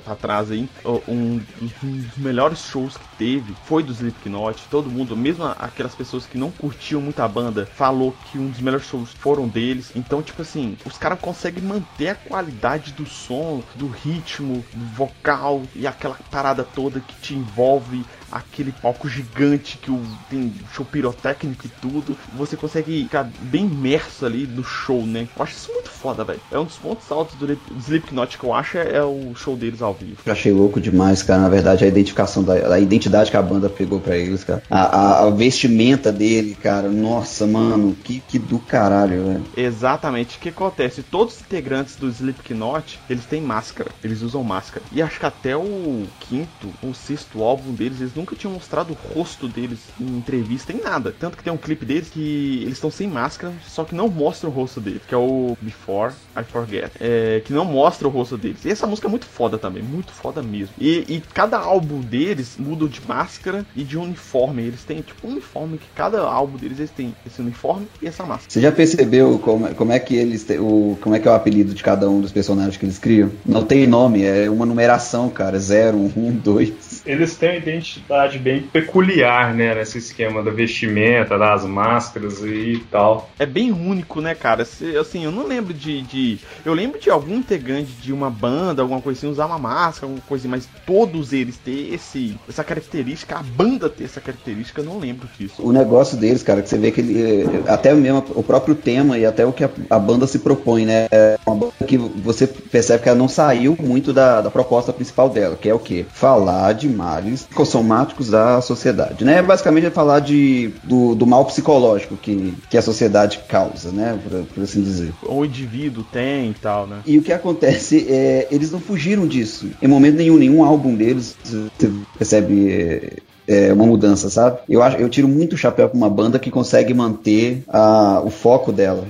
atrás 0.05 0.51
aí, 0.51 0.69
um, 0.85 1.01
um, 1.07 1.41
dos 1.81 2.17
melhores 2.17 2.59
shows 2.59 2.97
que 2.97 3.17
teve 3.17 3.55
foi 3.65 3.83
do 3.83 3.91
Slipknot. 3.91 4.63
Todo 4.69 4.89
mundo, 4.89 5.15
mesmo 5.15 5.45
aquelas 5.45 5.95
pessoas 5.95 6.25
que 6.25 6.37
não 6.37 6.51
curtiam 6.51 7.01
muito 7.01 7.19
a 7.21 7.27
banda, 7.27 7.65
falou 7.65 8.15
que 8.31 8.37
um 8.37 8.49
dos 8.49 8.59
melhores 8.59 8.85
shows 8.85 9.11
foram 9.13 9.47
deles. 9.47 9.91
Então, 9.95 10.21
tipo 10.21 10.41
assim, 10.41 10.77
os 10.85 10.97
caras 10.97 11.19
conseguem 11.19 11.63
manter 11.63 12.09
a 12.09 12.15
qualidade 12.15 12.91
do 12.93 13.05
som, 13.05 13.63
do 13.75 13.87
ritmo, 13.87 14.63
do 14.73 14.85
vocal 14.95 15.63
e 15.75 15.87
aquela 15.87 16.15
parada 16.29 16.63
toda 16.63 16.99
que 16.99 17.15
te 17.21 17.33
envolve 17.33 18.05
aquele 18.31 18.71
palco 18.71 19.09
gigante 19.09 19.77
que 19.77 19.91
o, 19.91 20.01
tem 20.29 20.53
show 20.73 20.85
pirotécnico 20.85 21.65
e 21.65 21.69
tudo. 21.81 22.17
Você 22.33 22.55
consegue 22.55 23.03
ficar 23.03 23.23
bem 23.41 23.65
imerso 23.65 24.25
ali 24.25 24.45
no 24.45 24.63
show, 24.63 25.05
né? 25.05 25.27
Eu 25.35 25.43
acho 25.43 25.53
isso 25.53 25.73
muito 25.73 25.89
foda, 25.89 26.23
velho. 26.23 26.39
É 26.51 26.59
um 26.59 26.65
dos 26.65 26.77
pontos 26.77 27.11
altos 27.11 27.35
do 27.35 27.57
Slipknot 27.79 28.37
que 28.37 28.43
eu 28.43 28.53
acho 28.53 28.77
é, 28.77 28.95
é 28.95 29.03
o 29.03 29.33
show 29.35 29.55
deles 29.55 29.78
ao 29.81 29.93
vivo. 29.93 30.17
Eu 30.25 30.31
achei 30.31 30.51
louco 30.51 30.79
demais, 30.79 31.23
cara. 31.23 31.41
Na 31.41 31.49
verdade, 31.49 31.83
a 31.83 31.87
identificação 31.87 32.43
da 32.43 32.73
a 32.73 32.79
identidade 32.79 33.31
que 33.31 33.37
a 33.37 33.41
banda 33.41 33.69
pegou 33.69 33.99
para 33.99 34.17
eles, 34.17 34.43
cara. 34.43 34.61
A, 34.69 34.81
a, 34.81 35.27
a, 35.27 35.29
vestimenta 35.29 36.11
dele, 36.11 36.55
cara. 36.55 36.89
Nossa, 36.89 37.45
mano, 37.45 37.95
que, 38.03 38.21
que 38.27 38.37
do 38.37 38.59
caralho, 38.59 39.25
velho. 39.25 39.45
Exatamente. 39.55 40.37
O 40.37 40.39
que 40.39 40.49
acontece? 40.49 41.03
Todos 41.03 41.35
os 41.35 41.41
integrantes 41.41 41.95
do 41.95 42.09
Slipknot, 42.09 42.99
eles 43.09 43.25
têm 43.25 43.41
máscara. 43.41 43.91
Eles 44.03 44.21
usam 44.21 44.43
máscara. 44.43 44.85
E 44.91 45.01
acho 45.01 45.19
que 45.19 45.25
até 45.25 45.55
o 45.55 46.05
quinto 46.19 46.69
ou 46.81 46.93
sexto 46.93 47.43
álbum 47.43 47.73
deles, 47.73 48.01
eles 48.01 48.15
nunca 48.15 48.35
tinham 48.35 48.53
mostrado 48.53 48.93
o 48.93 49.13
rosto 49.13 49.47
deles 49.47 49.79
em 49.99 50.17
entrevista, 50.17 50.73
em 50.73 50.81
nada. 50.81 51.13
Tanto 51.17 51.37
que 51.37 51.43
tem 51.43 51.53
um 51.53 51.57
clipe 51.57 51.85
deles 51.85 52.09
que 52.09 52.61
eles 52.63 52.73
estão 52.73 52.91
sem 52.91 53.07
máscara, 53.07 53.53
só 53.67 53.83
que 53.83 53.95
não 53.95 54.07
mostra 54.07 54.49
o 54.49 54.51
rosto 54.51 54.81
deles, 54.81 55.01
que 55.07 55.13
é 55.13 55.17
o 55.17 55.57
Before 55.61 56.13
I 56.35 56.43
Forget. 56.43 56.91
É, 56.99 57.41
que 57.45 57.53
não 57.53 57.65
mostra 57.65 58.07
o 58.07 58.11
rosto 58.11 58.37
deles. 58.37 58.63
E 58.65 58.69
essa 58.69 58.87
música 58.87 59.07
é 59.07 59.09
muito 59.09 59.25
foda 59.25 59.57
também, 59.57 59.68
muito 59.69 60.11
foda 60.11 60.41
mesmo. 60.41 60.73
E, 60.79 61.05
e 61.07 61.23
cada 61.33 61.57
álbum 61.57 61.99
deles 62.01 62.55
muda 62.57 62.87
de 62.87 63.01
máscara 63.07 63.65
e 63.75 63.83
de 63.83 63.97
uniforme. 63.97 64.63
Eles 64.63 64.83
têm 64.83 65.01
tipo 65.01 65.27
um 65.27 65.31
uniforme 65.31 65.77
que 65.77 65.87
cada 65.95 66.21
álbum 66.21 66.57
deles 66.57 66.79
eles 66.79 66.91
têm 66.91 67.15
esse 67.25 67.41
uniforme 67.41 67.87
e 68.01 68.07
essa 68.07 68.23
máscara. 68.23 68.49
Você 68.49 68.61
já 68.61 68.71
percebeu 68.71 69.39
como, 69.39 69.73
como 69.75 69.91
é 69.91 69.99
que 69.99 70.15
eles 70.15 70.45
o 70.59 70.97
como 71.01 71.15
é 71.15 71.19
que 71.19 71.27
é 71.27 71.31
o 71.31 71.33
apelido 71.33 71.73
de 71.73 71.83
cada 71.83 72.09
um 72.09 72.21
dos 72.21 72.31
personagens 72.31 72.77
que 72.77 72.85
eles 72.85 72.97
criam? 72.97 73.31
Não 73.45 73.63
tem 73.63 73.85
nome, 73.85 74.23
é 74.23 74.49
uma 74.49 74.65
numeração, 74.65 75.29
cara. 75.29 75.59
Zero, 75.59 75.97
um, 75.97 76.31
dois 76.31 76.98
eles 77.09 77.35
têm 77.35 77.49
uma 77.49 77.57
identidade 77.57 78.37
bem 78.37 78.61
peculiar, 78.61 79.55
né? 79.55 79.73
Nesse 79.73 79.97
esquema 79.97 80.43
da 80.43 80.51
vestimenta, 80.51 81.39
das 81.39 81.65
máscaras 81.65 82.43
e 82.43 82.83
tal. 82.91 83.31
É 83.39 83.47
bem 83.47 83.71
único, 83.71 84.21
né, 84.21 84.35
cara? 84.35 84.61
Assim, 84.61 85.23
eu 85.23 85.31
não 85.31 85.47
lembro 85.47 85.73
de, 85.73 86.03
de. 86.03 86.39
Eu 86.63 86.73
lembro 86.73 86.99
de 86.99 87.09
algum 87.09 87.35
integrante 87.35 87.91
de 87.93 88.13
uma 88.13 88.29
banda, 88.29 88.83
alguma 88.83 89.01
coisa 89.01 89.17
assim, 89.17 89.27
usar 89.27 89.47
uma 89.47 89.57
máscara, 89.57 90.05
alguma 90.05 90.21
coisa 90.21 90.43
assim, 90.43 90.51
mas 90.51 90.69
todos 90.85 91.33
eles 91.33 91.57
ter 91.57 91.91
esse, 91.93 92.37
essa 92.47 92.63
característica, 92.63 93.37
a 93.37 93.43
banda 93.43 93.89
ter 93.89 94.03
essa 94.03 94.21
característica, 94.21 94.81
eu 94.81 94.85
não 94.85 94.99
lembro 94.99 95.27
disso. 95.37 95.65
O 95.65 95.71
negócio 95.71 96.15
deles, 96.15 96.43
cara, 96.43 96.61
que 96.61 96.69
você 96.69 96.77
vê 96.77 96.91
que 96.91 97.01
ele. 97.01 97.63
Até 97.67 97.91
mesmo 97.93 98.23
o 98.35 98.43
próprio 98.43 98.75
tema 98.75 99.17
e 99.17 99.25
até 99.25 99.45
o 99.45 99.51
que 99.51 99.63
a, 99.63 99.69
a 99.89 99.97
banda 99.97 100.27
se 100.27 100.39
propõe, 100.39 100.85
né? 100.85 101.07
É 101.09 101.39
uma 101.43 101.55
banda 101.55 101.73
que 101.87 101.97
você 101.97 102.45
percebe 102.45 103.01
que 103.01 103.09
ela 103.09 103.17
não 103.17 103.27
saiu 103.27 103.75
muito 103.79 104.13
da, 104.13 104.41
da 104.41 104.51
proposta 104.51 104.93
principal 104.93 105.27
dela, 105.27 105.55
que 105.55 105.67
é 105.67 105.73
o 105.73 105.79
quê? 105.79 106.05
Falar 106.11 106.73
de 106.73 106.87
males 106.99 107.43
psicossomáticos 107.43 108.29
da 108.29 108.61
sociedade, 108.61 109.23
né? 109.23 109.41
Basicamente 109.41 109.87
é 109.87 109.89
falar 109.89 110.19
de, 110.19 110.71
do, 110.83 111.15
do 111.15 111.25
mal 111.25 111.45
psicológico 111.45 112.17
que, 112.17 112.53
que 112.69 112.77
a 112.77 112.81
sociedade 112.81 113.39
causa, 113.47 113.91
né? 113.91 114.19
Por, 114.21 114.43
por 114.43 114.63
assim 114.63 114.81
dizer. 114.81 115.13
O 115.23 115.45
indivíduo 115.45 116.03
tem 116.03 116.51
e 116.51 116.53
tal, 116.53 116.85
né? 116.85 116.99
E 117.05 117.17
o 117.17 117.21
que 117.21 117.31
acontece 117.31 118.05
é, 118.09 118.47
eles 118.51 118.71
não 118.71 118.79
fugiram 118.79 119.25
disso. 119.25 119.69
Em 119.81 119.87
momento 119.87 120.17
nenhum, 120.17 120.37
nenhum 120.37 120.63
álbum 120.63 120.95
deles, 120.95 121.35
você 121.43 121.91
percebe 122.17 122.71
é, 122.71 123.17
é, 123.49 123.73
uma 123.73 123.85
mudança, 123.85 124.29
sabe? 124.29 124.59
Eu 124.69 124.83
acho, 124.83 124.97
eu 124.97 125.09
tiro 125.09 125.27
muito 125.27 125.57
chapéu 125.57 125.89
pra 125.89 125.97
uma 125.97 126.09
banda 126.09 126.37
que 126.37 126.51
consegue 126.51 126.93
manter 126.93 127.63
a, 127.67 128.21
o 128.23 128.29
foco 128.29 128.71
dela, 128.71 129.07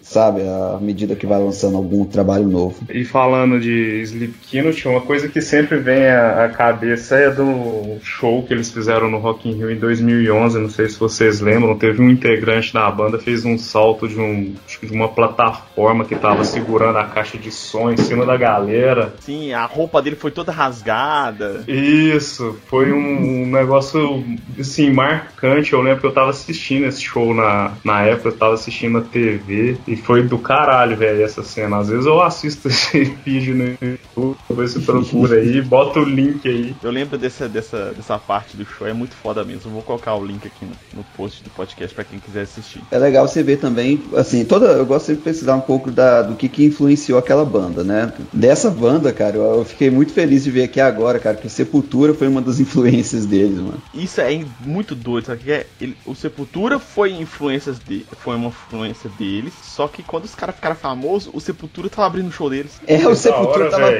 sabe? 0.00 0.42
À 0.42 0.78
medida 0.80 1.16
que 1.16 1.26
vai 1.26 1.40
lançando 1.40 1.76
algum 1.76 2.04
trabalho 2.04 2.46
novo. 2.46 2.76
E 2.88 3.04
falando 3.04 3.58
de 3.58 4.00
Slipknot, 4.02 4.86
uma 4.86 5.00
coisa 5.00 5.28
que 5.28 5.40
sempre 5.40 5.78
vem 5.78 6.06
à, 6.06 6.44
à 6.44 6.48
cabeça 6.48 7.16
é 7.16 7.30
do 7.30 7.98
show 8.02 8.42
que 8.44 8.54
eles 8.54 8.70
fizeram 8.70 9.10
no 9.10 9.18
Rock 9.18 9.48
in 9.48 9.54
Rio 9.54 9.70
em 9.70 9.78
2011. 9.78 10.58
Não 10.60 10.70
sei 10.70 10.88
se 10.88 10.98
vocês 10.98 11.40
lembram, 11.40 11.76
teve 11.76 12.00
um 12.00 12.08
integrante 12.08 12.72
da 12.72 12.88
banda 12.90 13.18
fez 13.18 13.44
um 13.44 13.58
salto 13.58 14.08
de 14.08 14.18
um 14.18 14.54
de 14.82 14.92
uma 14.92 15.08
plataforma 15.08 16.04
que 16.04 16.14
tava 16.14 16.44
segurando 16.44 16.98
a 16.98 17.04
caixa 17.04 17.38
de 17.38 17.50
som 17.50 17.90
em 17.90 17.96
cima 17.96 18.26
da 18.26 18.36
galera. 18.36 19.14
Sim, 19.20 19.52
a 19.52 19.64
roupa 19.64 20.02
dele 20.02 20.16
foi 20.16 20.30
toda 20.30 20.52
rasgada. 20.52 21.64
Isso, 21.66 22.56
foi 22.66 22.92
um, 22.92 23.42
um 23.42 23.46
negócio 23.46 23.71
negócio, 23.72 24.24
assim, 24.58 24.90
marcante. 24.90 25.72
Eu 25.72 25.80
lembro 25.80 26.00
que 26.00 26.06
eu 26.06 26.12
tava 26.12 26.30
assistindo 26.30 26.84
esse 26.84 27.00
show 27.00 27.32
na, 27.32 27.72
na 27.82 28.02
época, 28.02 28.28
eu 28.28 28.36
tava 28.36 28.54
assistindo 28.54 28.92
na 28.92 29.00
TV 29.00 29.78
e 29.88 29.96
foi 29.96 30.22
do 30.22 30.38
caralho, 30.38 30.96
velho, 30.96 31.22
essa 31.22 31.42
cena. 31.42 31.78
Às 31.78 31.88
vezes 31.88 32.04
eu 32.04 32.20
assisto 32.20 32.68
esse 32.72 33.04
vídeo 33.24 33.54
no 33.54 33.88
YouTube, 33.90 34.36
você 34.48 34.78
procura 34.80 35.36
aí, 35.36 35.62
bota 35.62 36.00
o 36.00 36.04
link 36.04 36.46
aí. 36.46 36.74
Eu 36.82 36.90
lembro 36.90 37.16
dessa, 37.16 37.48
dessa, 37.48 37.92
dessa 37.92 38.18
parte 38.18 38.56
do 38.56 38.64
show, 38.66 38.86
é 38.86 38.92
muito 38.92 39.14
foda 39.14 39.42
mesmo. 39.42 39.62
Eu 39.70 39.72
vou 39.72 39.82
colocar 39.82 40.14
o 40.14 40.24
link 40.24 40.46
aqui 40.46 40.64
no, 40.64 40.98
no 40.98 41.04
post 41.16 41.42
do 41.42 41.50
podcast 41.50 41.94
para 41.94 42.04
quem 42.04 42.18
quiser 42.18 42.42
assistir. 42.42 42.82
É 42.90 42.98
legal 42.98 43.26
você 43.26 43.42
ver 43.42 43.56
também, 43.56 44.02
assim, 44.16 44.44
toda. 44.44 44.66
Eu 44.66 44.84
gosto 44.84 45.06
sempre 45.06 45.18
de 45.18 45.24
precisar 45.24 45.54
um 45.54 45.60
pouco 45.60 45.90
da, 45.90 46.22
do 46.22 46.34
que, 46.34 46.48
que 46.48 46.64
influenciou 46.66 47.18
aquela 47.18 47.44
banda, 47.44 47.82
né? 47.82 48.12
Dessa 48.32 48.70
banda, 48.70 49.12
cara, 49.12 49.36
eu, 49.36 49.42
eu 49.58 49.64
fiquei 49.64 49.90
muito 49.90 50.12
feliz 50.12 50.44
de 50.44 50.50
ver 50.50 50.64
aqui 50.64 50.80
agora, 50.80 51.18
cara, 51.18 51.36
que 51.36 51.48
Sepultura 51.48 52.12
foi 52.12 52.28
uma 52.28 52.42
das 52.42 52.60
influências 52.60 53.24
deles 53.26 53.61
mano. 53.62 53.82
Isso 53.94 54.20
é 54.20 54.44
muito 54.60 54.94
doido, 54.94 55.26
sabe? 55.26 55.50
É, 55.50 55.66
ele, 55.80 55.96
o 56.04 56.14
Sepultura 56.14 56.78
foi 56.78 57.12
influências 57.12 57.78
de, 57.78 58.04
foi 58.20 58.36
uma 58.36 58.48
influência 58.48 59.10
deles, 59.10 59.52
só 59.62 59.88
que 59.88 60.02
quando 60.02 60.24
os 60.24 60.34
caras 60.34 60.54
ficaram 60.54 60.76
famosos, 60.76 61.32
o 61.32 61.40
Sepultura 61.40 61.88
tava 61.88 62.06
abrindo 62.06 62.28
o 62.28 62.32
show 62.32 62.50
deles. 62.50 62.80
É, 62.86 63.06
o 63.06 63.14
Sepultura 63.14 63.64
hora, 63.64 63.70
tava. 63.70 63.92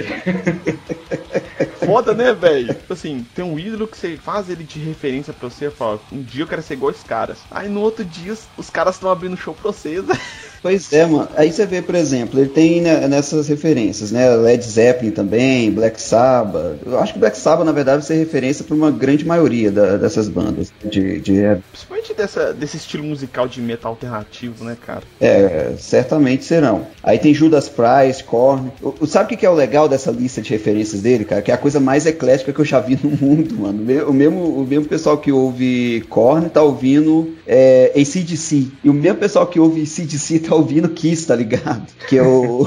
Foda, 1.85 2.15
né, 2.15 2.33
velho? 2.33 2.75
Tipo 2.75 2.93
assim, 2.93 3.27
tem 3.35 3.45
um 3.45 3.59
ídolo 3.59 3.89
que 3.89 3.97
você 3.97 4.17
faz 4.17 4.49
ele 4.49 4.63
de 4.63 4.79
referência 4.79 5.33
pra 5.33 5.49
você 5.49 5.67
e 5.67 5.71
fala, 5.71 6.01
um 6.13 6.23
dia 6.23 6.43
eu 6.45 6.47
quero 6.47 6.63
ser 6.63 6.75
igual 6.75 6.91
esses 6.91 7.03
caras. 7.03 7.39
Aí 7.51 7.69
no 7.69 7.81
outro 7.81 8.05
dia 8.05 8.33
os, 8.33 8.47
os 8.57 8.71
caras 8.71 8.95
estão 8.95 9.11
abrindo 9.11 9.37
show 9.37 9.55
pra 9.55 9.73
vocês. 9.73 10.05
Pois 10.63 10.93
é, 10.93 11.05
mano. 11.05 11.29
Aí 11.37 11.51
você 11.51 11.67
vê, 11.67 11.83
por 11.83 11.97
exemplo, 11.97 12.39
ele 12.39 12.49
tem 12.49 12.81
né, 12.81 13.09
nessas 13.09 13.49
referências, 13.49 14.13
né? 14.13 14.31
Led 14.37 14.65
Zeppelin 14.65 15.11
também, 15.11 15.73
Black 15.73 16.01
Sabbath. 16.01 16.79
Eu 16.87 16.99
acho 17.01 17.13
que 17.13 17.19
Black 17.19 17.37
Sabbath, 17.37 17.67
na 17.67 17.73
verdade, 17.73 17.99
vai 17.99 18.07
ser 18.07 18.15
referência 18.15 18.65
para 18.65 18.75
uma 18.75 18.91
grande 18.91 19.27
maioria 19.27 19.73
da, 19.73 19.97
dessas 19.97 20.29
bandas 20.29 20.73
de, 20.85 21.21
de 21.21 21.43
Principalmente 21.71 22.15
dessa, 22.15 22.53
desse 22.53 22.77
estilo 22.77 23.03
musical 23.03 23.49
de 23.49 23.61
metal 23.61 23.91
alternativo, 23.91 24.65
né, 24.65 24.77
cara? 24.87 25.03
É, 25.21 25.73
certamente 25.79 26.45
serão. 26.45 26.87
Aí 27.03 27.19
tem 27.19 27.35
Judas 27.35 27.69
Priest, 27.69 28.25
Korn. 28.25 28.71
O, 28.81 29.07
sabe 29.07 29.35
o 29.35 29.37
que 29.37 29.45
é 29.45 29.51
o 29.51 29.55
legal 29.55 29.89
dessa 29.89 30.13
lista 30.13 30.41
de 30.41 30.51
referências 30.51 31.03
dele, 31.03 31.25
cara? 31.25 31.43
Que 31.43 31.51
é 31.51 31.55
a 31.55 31.59
coisa 31.59 31.81
mais 31.81 32.07
eclética 32.07 32.53
que 32.53 32.61
eu 32.61 32.65
já 32.65 32.79
vi 32.79 32.97
no 33.03 33.11
mundo, 33.11 33.57
mano. 33.57 33.83
O 34.09 34.13
mesmo, 34.13 34.61
o 34.61 34.65
mesmo 34.65 34.85
pessoal 34.85 35.19
que 35.19 35.33
ouve 35.33 36.05
Korn 36.09 36.49
tá 36.49 36.63
ouvindo 36.63 37.35
é, 37.47 37.93
ACDC. 37.97 38.69
E 38.85 38.89
o 38.89 38.95
mesmo 38.95 39.19
pessoal 39.19 39.47
que 39.47 39.59
ouve 39.59 39.83
ACDC 39.83 40.39
tá 40.41 40.52
ouvindo 40.55 40.89
Kiss, 40.89 41.27
tá 41.27 41.35
ligado? 41.37 41.87
Que 42.09 42.21
o. 42.21 42.67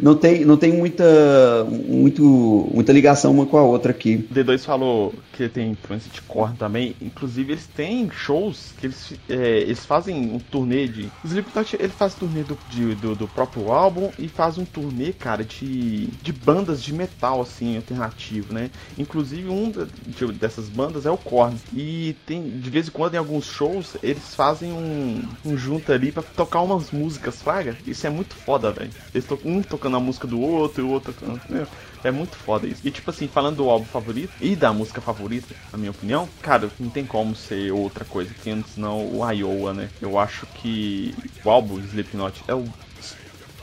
não 0.00 0.14
tem, 0.14 0.44
não 0.44 0.56
tem 0.56 0.72
muita, 0.72 1.64
muito, 1.64 2.68
muita 2.72 2.92
ligação 2.92 3.32
uma 3.32 3.46
com 3.46 3.56
a 3.56 3.62
outra 3.62 3.90
aqui. 3.90 4.26
O 4.30 4.34
D2 4.34 4.60
falou 4.60 5.14
que 5.32 5.48
tem 5.48 5.72
influência 5.72 6.10
de 6.10 6.22
Korn 6.22 6.56
também. 6.56 6.96
Inclusive, 7.00 7.52
eles 7.52 7.66
têm 7.66 8.10
shows 8.10 8.72
que 8.78 8.86
eles, 8.86 9.14
é, 9.28 9.58
eles 9.58 9.84
fazem 9.84 10.34
um 10.34 10.38
turnê 10.38 10.88
de. 10.88 11.10
Os 11.22 11.30
Slipknot 11.30 11.76
ele 11.78 11.88
faz 11.88 12.14
turnê 12.14 12.42
do, 12.42 12.58
de, 12.70 12.94
do, 12.94 13.14
do, 13.14 13.28
próprio 13.28 13.70
álbum 13.70 14.10
e 14.18 14.28
faz 14.28 14.58
um 14.58 14.64
turnê, 14.64 15.12
cara, 15.12 15.44
de, 15.44 16.06
de 16.06 16.32
bandas 16.32 16.82
de 16.82 16.92
metal, 16.94 17.40
assim, 17.40 17.76
alternativo, 17.76 18.52
né? 18.52 18.70
Inclusive, 18.98 19.48
um 19.48 19.70
de, 19.70 20.32
dessas 20.32 20.68
bandas 20.68 21.06
é 21.06 21.10
o 21.10 21.18
Korn. 21.18 21.56
E 21.74 22.16
tem, 22.26 22.42
de 22.42 22.70
vez 22.70 22.88
em 22.88 22.90
quando, 22.90 23.14
em 23.14 23.18
alguns 23.18 23.44
shows, 23.44 23.96
eles 24.02 24.34
fazem 24.34 24.72
um, 24.72 25.22
um 25.44 25.56
junto 25.56 25.92
ali 25.92 26.10
pra 26.10 26.22
tocar 26.22 26.60
umas 26.62 26.90
músicas, 26.90 27.42
fraga. 27.42 27.76
Isso 27.86 28.06
é 28.06 28.10
muito 28.10 28.34
foda, 28.34 28.72
velho. 28.72 28.90
Eles 29.14 29.26
tocam 29.26 29.52
um 29.52 29.62
tocando 29.62 29.85
tocando 29.86 29.96
a 29.96 30.00
música 30.00 30.26
do 30.26 30.40
outro 30.40 30.82
e 30.82 30.84
o 30.84 30.90
outro 30.90 31.12
tocando. 31.12 31.40
Meu, 31.48 31.66
é 32.02 32.10
muito 32.10 32.36
foda 32.36 32.66
isso. 32.66 32.80
E 32.84 32.90
tipo 32.90 33.10
assim, 33.10 33.28
falando 33.28 33.56
do 33.56 33.70
álbum 33.70 33.84
favorito 33.84 34.32
e 34.40 34.56
da 34.56 34.72
música 34.72 35.00
favorita, 35.00 35.54
na 35.72 35.78
minha 35.78 35.92
opinião, 35.92 36.28
cara, 36.42 36.68
não 36.78 36.90
tem 36.90 37.06
como 37.06 37.34
ser 37.36 37.72
outra 37.72 38.04
coisa 38.04 38.34
que 38.34 38.64
senão 38.74 39.06
o 39.06 39.30
Iowa, 39.30 39.72
né? 39.72 39.88
Eu 40.02 40.18
acho 40.18 40.44
que 40.46 41.14
o 41.44 41.50
álbum 41.50 41.78
Slipknot 41.78 42.42
é 42.48 42.54
o 42.54 42.64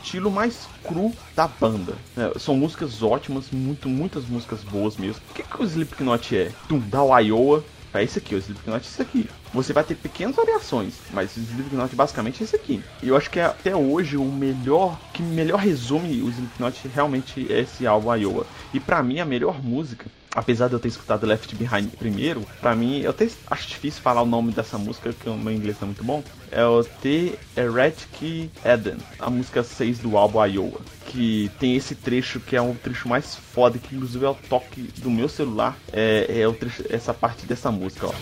estilo 0.02 0.32
mais 0.32 0.68
cru 0.84 1.14
da 1.36 1.48
banda. 1.48 1.96
É, 2.16 2.40
são 2.40 2.56
músicas 2.56 3.04
ótimas, 3.04 3.52
muito, 3.52 3.90
muitas 3.90 4.26
músicas 4.26 4.62
boas 4.64 4.96
mesmo. 4.96 5.22
O 5.30 5.34
que, 5.34 5.44
que 5.44 5.62
o 5.62 5.66
Slipknot 5.66 6.36
é? 6.36 6.52
Tum, 6.70 6.80
da 6.80 7.20
Iowa 7.20 7.64
é 8.00 8.04
esse 8.04 8.18
aqui, 8.18 8.36
o 8.36 8.38
Slipknot 8.38 8.78
é 8.78 8.90
esse 8.90 9.02
aqui. 9.02 9.30
Você 9.54 9.74
vai 9.74 9.84
ter 9.84 9.96
pequenas 9.96 10.36
variações, 10.36 10.96
mas 11.12 11.36
o 11.38 11.40
Slipknot 11.40 11.96
basicamente 11.96 12.42
é 12.42 12.44
esse 12.44 12.56
aqui. 12.56 12.84
E 13.02 13.08
eu 13.08 13.16
acho 13.16 13.30
que 13.30 13.40
é, 13.40 13.46
até 13.46 13.76
hoje 13.76 14.18
o 14.18 14.26
melhor, 14.26 15.00
que 15.14 15.22
melhor 15.22 15.60
resume 15.60 16.22
o 16.22 16.30
Slipknot 16.30 16.88
realmente 16.94 17.52
é 17.52 17.60
esse 17.60 17.86
álbum 17.86 18.16
Iowa. 18.16 18.48
E 18.74 18.80
para 18.80 19.04
mim 19.04 19.20
a 19.20 19.26
melhor 19.26 19.64
música 19.64 20.06
apesar 20.36 20.68
de 20.68 20.74
eu 20.74 20.80
ter 20.80 20.88
escutado 20.88 21.26
Left 21.26 21.56
Behind 21.56 21.90
primeiro, 21.98 22.46
para 22.60 22.76
mim, 22.76 23.00
eu 23.00 23.12
até 23.12 23.30
acho 23.50 23.68
difícil 23.68 24.02
falar 24.02 24.22
o 24.22 24.26
nome 24.26 24.52
dessa 24.52 24.78
música, 24.78 25.14
que 25.14 25.30
o 25.30 25.38
meu 25.38 25.54
inglês 25.54 25.78
é 25.82 25.86
muito 25.86 26.04
bom. 26.04 26.24
É 26.52 26.64
o 26.66 26.84
The 26.84 27.34
Heretic 27.58 28.52
Eden, 28.64 28.98
a 29.20 29.30
música 29.30 29.64
6 29.64 30.00
do 30.00 30.18
álbum 30.18 30.44
Iowa. 30.46 30.82
Que 31.08 31.52
tem 31.60 31.76
esse 31.76 31.96
trecho 31.96 32.40
que 32.40 32.56
é 32.56 32.62
um 32.62 32.76
trecho 32.76 33.08
mais 33.08 33.36
foda, 33.36 33.78
que 33.78 33.96
inclusive 33.96 34.26
é 34.26 34.30
o 34.30 34.36
toque 34.36 34.82
do 34.98 35.10
meu 35.10 35.30
celular. 35.30 35.78
É, 35.92 36.42
é 36.42 36.48
o 36.48 36.54
trecho, 36.54 36.84
essa 36.90 37.14
parte 37.14 37.46
dessa 37.46 37.72
música, 37.72 38.08
ó. 38.08 38.14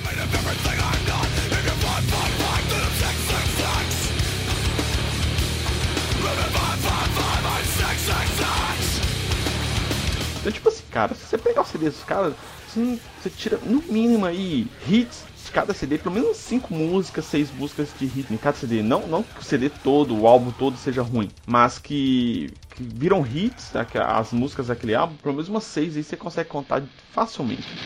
Então, 10.41 10.51
tipo 10.51 10.67
assim, 10.69 10.85
cara, 10.89 11.13
se 11.13 11.25
você 11.25 11.37
pegar 11.37 11.61
o 11.61 11.65
CD 11.65 11.85
dos 11.89 12.03
caras, 12.03 12.35
você, 12.65 12.99
você 13.15 13.29
tira 13.29 13.59
no 13.59 13.83
mínimo 13.83 14.25
aí 14.25 14.71
hits 14.87 15.29
de 15.43 15.51
cada 15.51 15.71
CD, 15.73 15.99
pelo 15.99 16.15
menos 16.15 16.37
cinco 16.37 16.73
músicas, 16.73 17.25
seis 17.25 17.51
músicas 17.51 17.93
de 17.93 18.05
hit 18.07 18.33
em 18.33 18.37
cada 18.37 18.57
CD. 18.57 18.81
Não, 18.81 19.07
não 19.07 19.23
que 19.23 19.39
o 19.41 19.43
CD 19.43 19.69
todo, 19.69 20.17
o 20.17 20.25
álbum 20.27 20.51
todo 20.51 20.77
seja 20.77 21.03
ruim, 21.03 21.31
mas 21.45 21.77
que, 21.77 22.57
que 22.71 22.83
viram 22.83 23.25
hits, 23.25 23.71
né, 23.73 23.87
as 24.03 24.33
músicas 24.33 24.67
daquele 24.67 24.95
álbum, 24.95 25.15
pelo 25.17 25.35
menos 25.35 25.47
umas 25.49 25.63
seis 25.63 25.95
aí 25.95 26.03
você 26.03 26.17
consegue 26.17 26.49
contar 26.49 26.89
facilmente. 27.11 27.79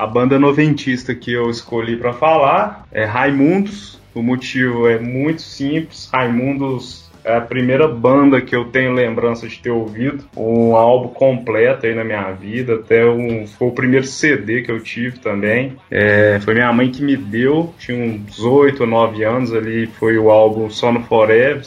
A 0.00 0.06
banda 0.06 0.38
noventista 0.38 1.14
que 1.14 1.30
eu 1.30 1.50
escolhi 1.50 1.94
para 1.94 2.14
falar 2.14 2.86
é 2.90 3.04
Raimundos. 3.04 4.00
O 4.14 4.22
motivo 4.22 4.88
é 4.88 4.98
muito 4.98 5.42
simples. 5.42 6.08
Raimundos 6.10 7.09
é 7.24 7.36
a 7.36 7.40
primeira 7.40 7.86
banda 7.88 8.40
que 8.40 8.54
eu 8.54 8.66
tenho 8.66 8.92
lembrança 8.92 9.46
de 9.46 9.58
ter 9.58 9.70
ouvido. 9.70 10.24
Um 10.36 10.74
álbum 10.76 11.08
completo 11.08 11.86
aí 11.86 11.94
na 11.94 12.04
minha 12.04 12.30
vida. 12.32 12.74
Até 12.74 13.04
um, 13.04 13.46
foi 13.46 13.68
o 13.68 13.72
primeiro 13.72 14.06
CD 14.06 14.62
que 14.62 14.70
eu 14.70 14.80
tive 14.80 15.18
também. 15.18 15.76
É, 15.90 16.38
foi 16.40 16.54
minha 16.54 16.72
mãe 16.72 16.90
que 16.90 17.02
me 17.02 17.16
deu. 17.16 17.72
Tinha 17.78 17.96
uns 17.96 18.40
8 18.40 18.80
ou 18.80 18.86
9 18.86 19.24
anos 19.24 19.52
ali. 19.52 19.86
Foi 19.86 20.18
o 20.18 20.30
álbum 20.30 20.70
Sono 20.70 21.02
Forever. 21.02 21.62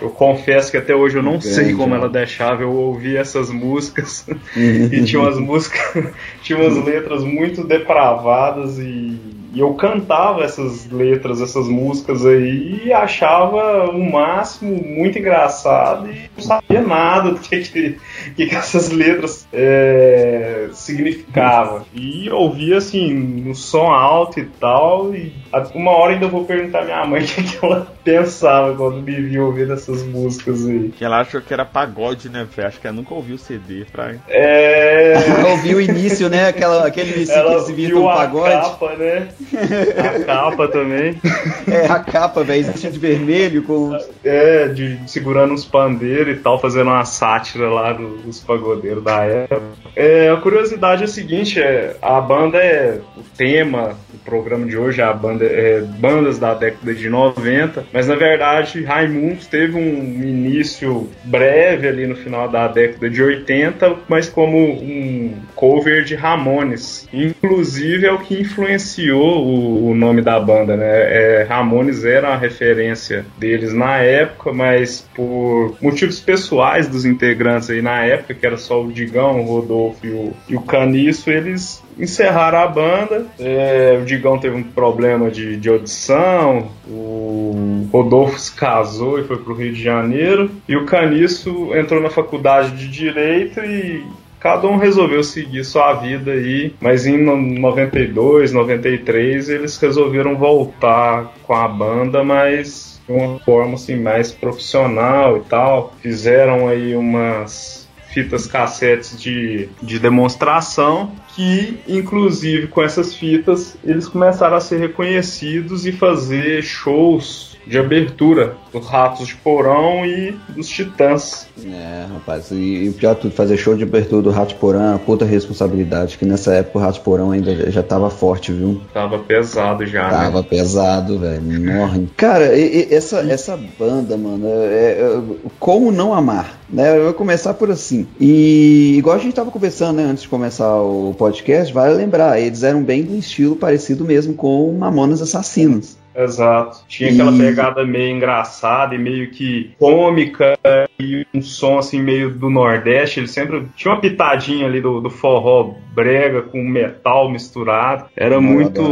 Eu 0.00 0.10
confesso 0.10 0.70
que 0.70 0.76
até 0.76 0.94
hoje 0.94 1.16
eu 1.16 1.22
não 1.22 1.40
sei 1.40 1.72
como 1.72 1.94
ela 1.94 2.08
deixava 2.08 2.62
eu 2.62 2.72
ouvir 2.72 3.16
essas 3.16 3.50
músicas. 3.50 4.26
e 4.56 5.02
tinha 5.04 5.20
umas 5.20 5.38
músicas, 5.38 6.12
tinha 6.42 6.58
umas 6.58 6.84
letras 6.84 7.22
muito 7.22 7.64
depravadas 7.64 8.78
e 8.78 9.18
e 9.56 9.60
eu 9.60 9.72
cantava 9.72 10.44
essas 10.44 10.86
letras, 10.90 11.40
essas 11.40 11.66
músicas 11.66 12.26
aí 12.26 12.82
e 12.84 12.92
achava 12.92 13.90
o 13.90 14.12
máximo 14.12 14.84
muito 14.84 15.18
engraçado 15.18 16.12
e 16.12 16.30
não 16.36 16.44
sabia 16.44 16.82
nada 16.82 17.30
do 17.30 17.40
que, 17.40 17.60
que, 17.62 17.98
que 18.36 18.54
essas 18.54 18.90
letras 18.90 19.48
é, 19.50 20.68
significavam. 20.72 21.86
E 21.94 22.28
ouvia 22.28 22.76
assim, 22.76 23.14
no 23.14 23.54
som 23.54 23.86
alto 23.86 24.40
e 24.40 24.44
tal. 24.44 25.14
E 25.14 25.32
uma 25.74 25.92
hora 25.92 26.12
ainda 26.12 26.28
vou 26.28 26.44
perguntar 26.44 26.80
à 26.80 26.84
minha 26.84 27.06
mãe 27.06 27.22
o 27.24 27.26
que, 27.26 27.42
que 27.42 27.64
ela 27.64 27.90
pensava 28.04 28.74
quando 28.76 29.00
me 29.00 29.22
via 29.22 29.42
ouvindo 29.42 29.72
essas 29.72 30.02
músicas 30.02 30.66
aí. 30.66 30.90
Que 30.90 31.02
ela 31.02 31.22
achou 31.22 31.40
que 31.40 31.54
era 31.54 31.64
pagode, 31.64 32.28
né, 32.28 32.46
velho? 32.54 32.68
Acho 32.68 32.78
que 32.78 32.86
ela 32.86 32.96
nunca 32.96 33.14
ouviu 33.14 33.36
o 33.36 33.38
CD, 33.38 33.86
pra... 33.90 34.16
É. 34.28 35.14
Ela 35.14 35.48
ouviu 35.52 35.78
o 35.78 35.80
início, 35.80 36.28
né? 36.28 36.48
Aquela, 36.48 36.86
aquele 36.86 37.14
início 37.14 37.34
ela 37.34 37.64
que 37.64 37.72
viu 37.72 38.02
um 38.02 38.04
pagode. 38.04 38.52
Capa, 38.52 38.96
né? 38.96 39.28
A 39.54 40.24
capa 40.24 40.68
também. 40.68 41.20
É, 41.68 41.86
a 41.86 41.98
capa, 41.98 42.42
velho, 42.42 42.72
de 42.72 42.98
vermelho 42.98 43.62
com. 43.62 43.96
É, 44.24 44.68
de, 44.68 44.98
segurando 45.06 45.54
uns 45.54 45.64
pandeiros 45.64 46.36
e 46.36 46.40
tal, 46.40 46.60
fazendo 46.60 46.88
uma 46.88 47.04
sátira 47.04 47.68
lá 47.68 47.92
dos 47.92 48.40
pagodeiros 48.40 49.02
da 49.02 49.24
época. 49.24 49.62
É, 49.94 50.30
a 50.30 50.36
curiosidade 50.36 51.02
é 51.02 51.04
a 51.04 51.08
seguinte: 51.08 51.60
é, 51.60 51.96
a 52.00 52.20
banda 52.20 52.58
é. 52.58 53.00
O 53.16 53.22
tema 53.36 53.96
do 54.12 54.18
programa 54.24 54.66
de 54.66 54.76
hoje 54.76 55.00
é 55.00 55.04
a 55.04 55.12
banda 55.12 55.44
é 55.44 55.80
bandas 55.80 56.38
da 56.38 56.54
década 56.54 56.94
de 56.94 57.08
90, 57.08 57.84
mas 57.92 58.06
na 58.06 58.14
verdade 58.14 58.82
Raimundos 58.82 59.46
teve 59.46 59.76
um 59.76 60.22
início 60.22 61.08
breve 61.24 61.88
ali 61.88 62.06
no 62.06 62.16
final 62.16 62.48
da 62.48 62.68
década 62.68 63.10
de 63.10 63.22
80, 63.22 63.96
mas 64.08 64.28
como 64.28 64.58
um 64.58 65.34
cover 65.54 66.04
de 66.04 66.14
Ramones. 66.14 67.08
Inclusive 67.12 68.06
é 68.06 68.12
o 68.12 68.18
que 68.18 68.40
influenciou 68.40 69.35
o 69.38 69.76
o, 69.86 69.94
nome 69.94 70.22
da 70.22 70.38
banda, 70.38 70.76
né? 70.76 70.86
É, 70.86 71.46
Ramones 71.48 72.04
era 72.04 72.28
a 72.28 72.36
referência 72.36 73.24
deles 73.38 73.72
na 73.72 73.98
época, 73.98 74.52
mas 74.52 75.06
por 75.14 75.76
motivos 75.80 76.20
pessoais 76.20 76.88
dos 76.88 77.04
integrantes 77.04 77.70
aí 77.70 77.82
na 77.82 78.02
época, 78.04 78.34
que 78.34 78.46
era 78.46 78.56
só 78.56 78.82
o 78.82 78.92
Digão, 78.92 79.40
o 79.40 79.44
Rodolfo 79.44 80.06
e 80.06 80.10
o, 80.10 80.32
e 80.48 80.56
o 80.56 80.62
Caniço, 80.62 81.30
eles 81.30 81.82
encerraram 81.98 82.58
a 82.58 82.66
banda. 82.66 83.26
É, 83.38 83.98
o 84.00 84.04
Digão 84.04 84.38
teve 84.38 84.56
um 84.56 84.62
problema 84.62 85.30
de, 85.30 85.56
de 85.56 85.68
audição, 85.68 86.68
o 86.88 87.88
Rodolfo 87.92 88.38
se 88.38 88.54
casou 88.54 89.18
e 89.18 89.24
foi 89.24 89.38
pro 89.38 89.54
Rio 89.54 89.72
de 89.72 89.82
Janeiro, 89.82 90.50
e 90.68 90.76
o 90.76 90.84
Caniço 90.84 91.74
entrou 91.74 92.00
na 92.02 92.10
faculdade 92.10 92.72
de 92.72 92.88
Direito 92.88 93.60
e 93.60 94.04
cada 94.40 94.66
um 94.66 94.76
resolveu 94.76 95.22
seguir 95.22 95.64
sua 95.64 95.94
vida 95.94 96.32
aí, 96.32 96.74
mas 96.80 97.06
em 97.06 97.16
92, 97.58 98.52
93 98.52 99.48
eles 99.48 99.76
resolveram 99.78 100.36
voltar 100.36 101.32
com 101.42 101.54
a 101.54 101.68
banda, 101.68 102.22
mas 102.22 103.00
de 103.06 103.12
uma 103.12 103.38
forma 103.40 103.74
assim 103.74 103.96
mais 103.96 104.32
profissional 104.32 105.36
e 105.38 105.40
tal. 105.40 105.94
Fizeram 106.00 106.68
aí 106.68 106.94
umas 106.94 107.86
fitas 108.16 108.46
cassetes 108.46 109.20
de, 109.20 109.68
de 109.82 109.98
demonstração 109.98 111.12
que, 111.34 111.78
inclusive, 111.86 112.66
com 112.66 112.82
essas 112.82 113.14
fitas, 113.14 113.76
eles 113.84 114.08
começaram 114.08 114.56
a 114.56 114.60
ser 114.60 114.78
reconhecidos 114.78 115.86
e 115.86 115.92
fazer 115.92 116.62
shows 116.62 117.45
de 117.66 117.78
abertura 117.78 118.54
dos 118.72 118.86
Ratos 118.86 119.26
de 119.26 119.34
Porão 119.34 120.06
e 120.06 120.36
dos 120.48 120.68
Titãs. 120.68 121.48
É, 121.64 122.06
rapaz, 122.12 122.50
e, 122.50 122.84
e 122.84 122.88
o 122.88 122.92
pior 122.92 123.14
de 123.14 123.22
tudo, 123.22 123.34
fazer 123.34 123.56
show 123.56 123.74
de 123.74 123.82
abertura 123.82 124.22
do 124.22 124.30
Rato 124.30 124.50
de 124.50 124.54
Porão 124.56 124.82
é 124.82 124.90
uma 124.90 124.98
puta 124.98 125.24
responsabilidade, 125.24 126.16
que 126.16 126.24
nessa 126.24 126.54
época 126.54 126.78
o 126.78 126.82
Rato 126.82 126.94
de 126.94 127.00
Porão 127.00 127.30
ainda 127.32 127.70
já 127.70 127.82
tava 127.82 128.08
forte, 128.10 128.52
viu? 128.52 128.80
Tava 128.92 129.18
pesado 129.18 129.84
já, 129.86 130.08
Tava 130.08 130.42
né? 130.42 130.46
pesado, 130.48 131.18
velho, 131.18 131.42
morre. 131.42 132.06
Cara, 132.16 132.56
e, 132.56 132.88
e 132.90 132.94
essa, 132.94 133.18
essa 133.20 133.58
banda, 133.78 134.16
mano, 134.16 134.46
é, 134.46 134.92
é, 134.92 135.22
como 135.58 135.90
não 135.90 136.14
amar? 136.14 136.60
Né, 136.68 136.98
eu 136.98 137.04
vou 137.04 137.14
começar 137.14 137.54
por 137.54 137.70
assim. 137.70 138.06
E 138.20 138.96
igual 138.98 139.16
a 139.16 139.20
gente 139.20 139.34
tava 139.34 139.50
conversando 139.50 139.96
né, 139.96 140.04
antes 140.04 140.24
de 140.24 140.28
começar 140.28 140.80
o 140.80 141.14
podcast, 141.16 141.72
vale 141.72 141.94
lembrar, 141.94 142.40
eles 142.40 142.62
eram 142.62 142.82
bem 142.82 143.02
do 143.02 143.16
estilo 143.16 143.54
parecido 143.56 144.04
mesmo 144.04 144.34
com 144.34 144.72
Mamonas 144.72 145.22
Assassinos. 145.22 145.96
Exato. 146.16 146.78
Tinha 146.88 147.12
aquela 147.12 147.36
pegada 147.36 147.84
meio 147.84 148.16
engraçada 148.16 148.94
e 148.94 148.98
meio 148.98 149.30
que 149.30 149.74
cômica 149.78 150.58
e 150.98 151.26
um 151.34 151.42
som 151.42 151.78
assim 151.78 152.00
meio 152.00 152.30
do 152.30 152.48
Nordeste. 152.48 153.20
Ele 153.20 153.28
sempre 153.28 153.66
tinha 153.76 153.92
uma 153.92 154.00
pitadinha 154.00 154.66
ali 154.66 154.80
do, 154.80 155.00
do 155.00 155.10
forró 155.10 155.74
brega 155.96 156.42
com 156.42 156.62
metal 156.62 157.30
misturado. 157.30 158.04
Era 158.14 158.34
Eu 158.34 158.42
muito 158.42 158.82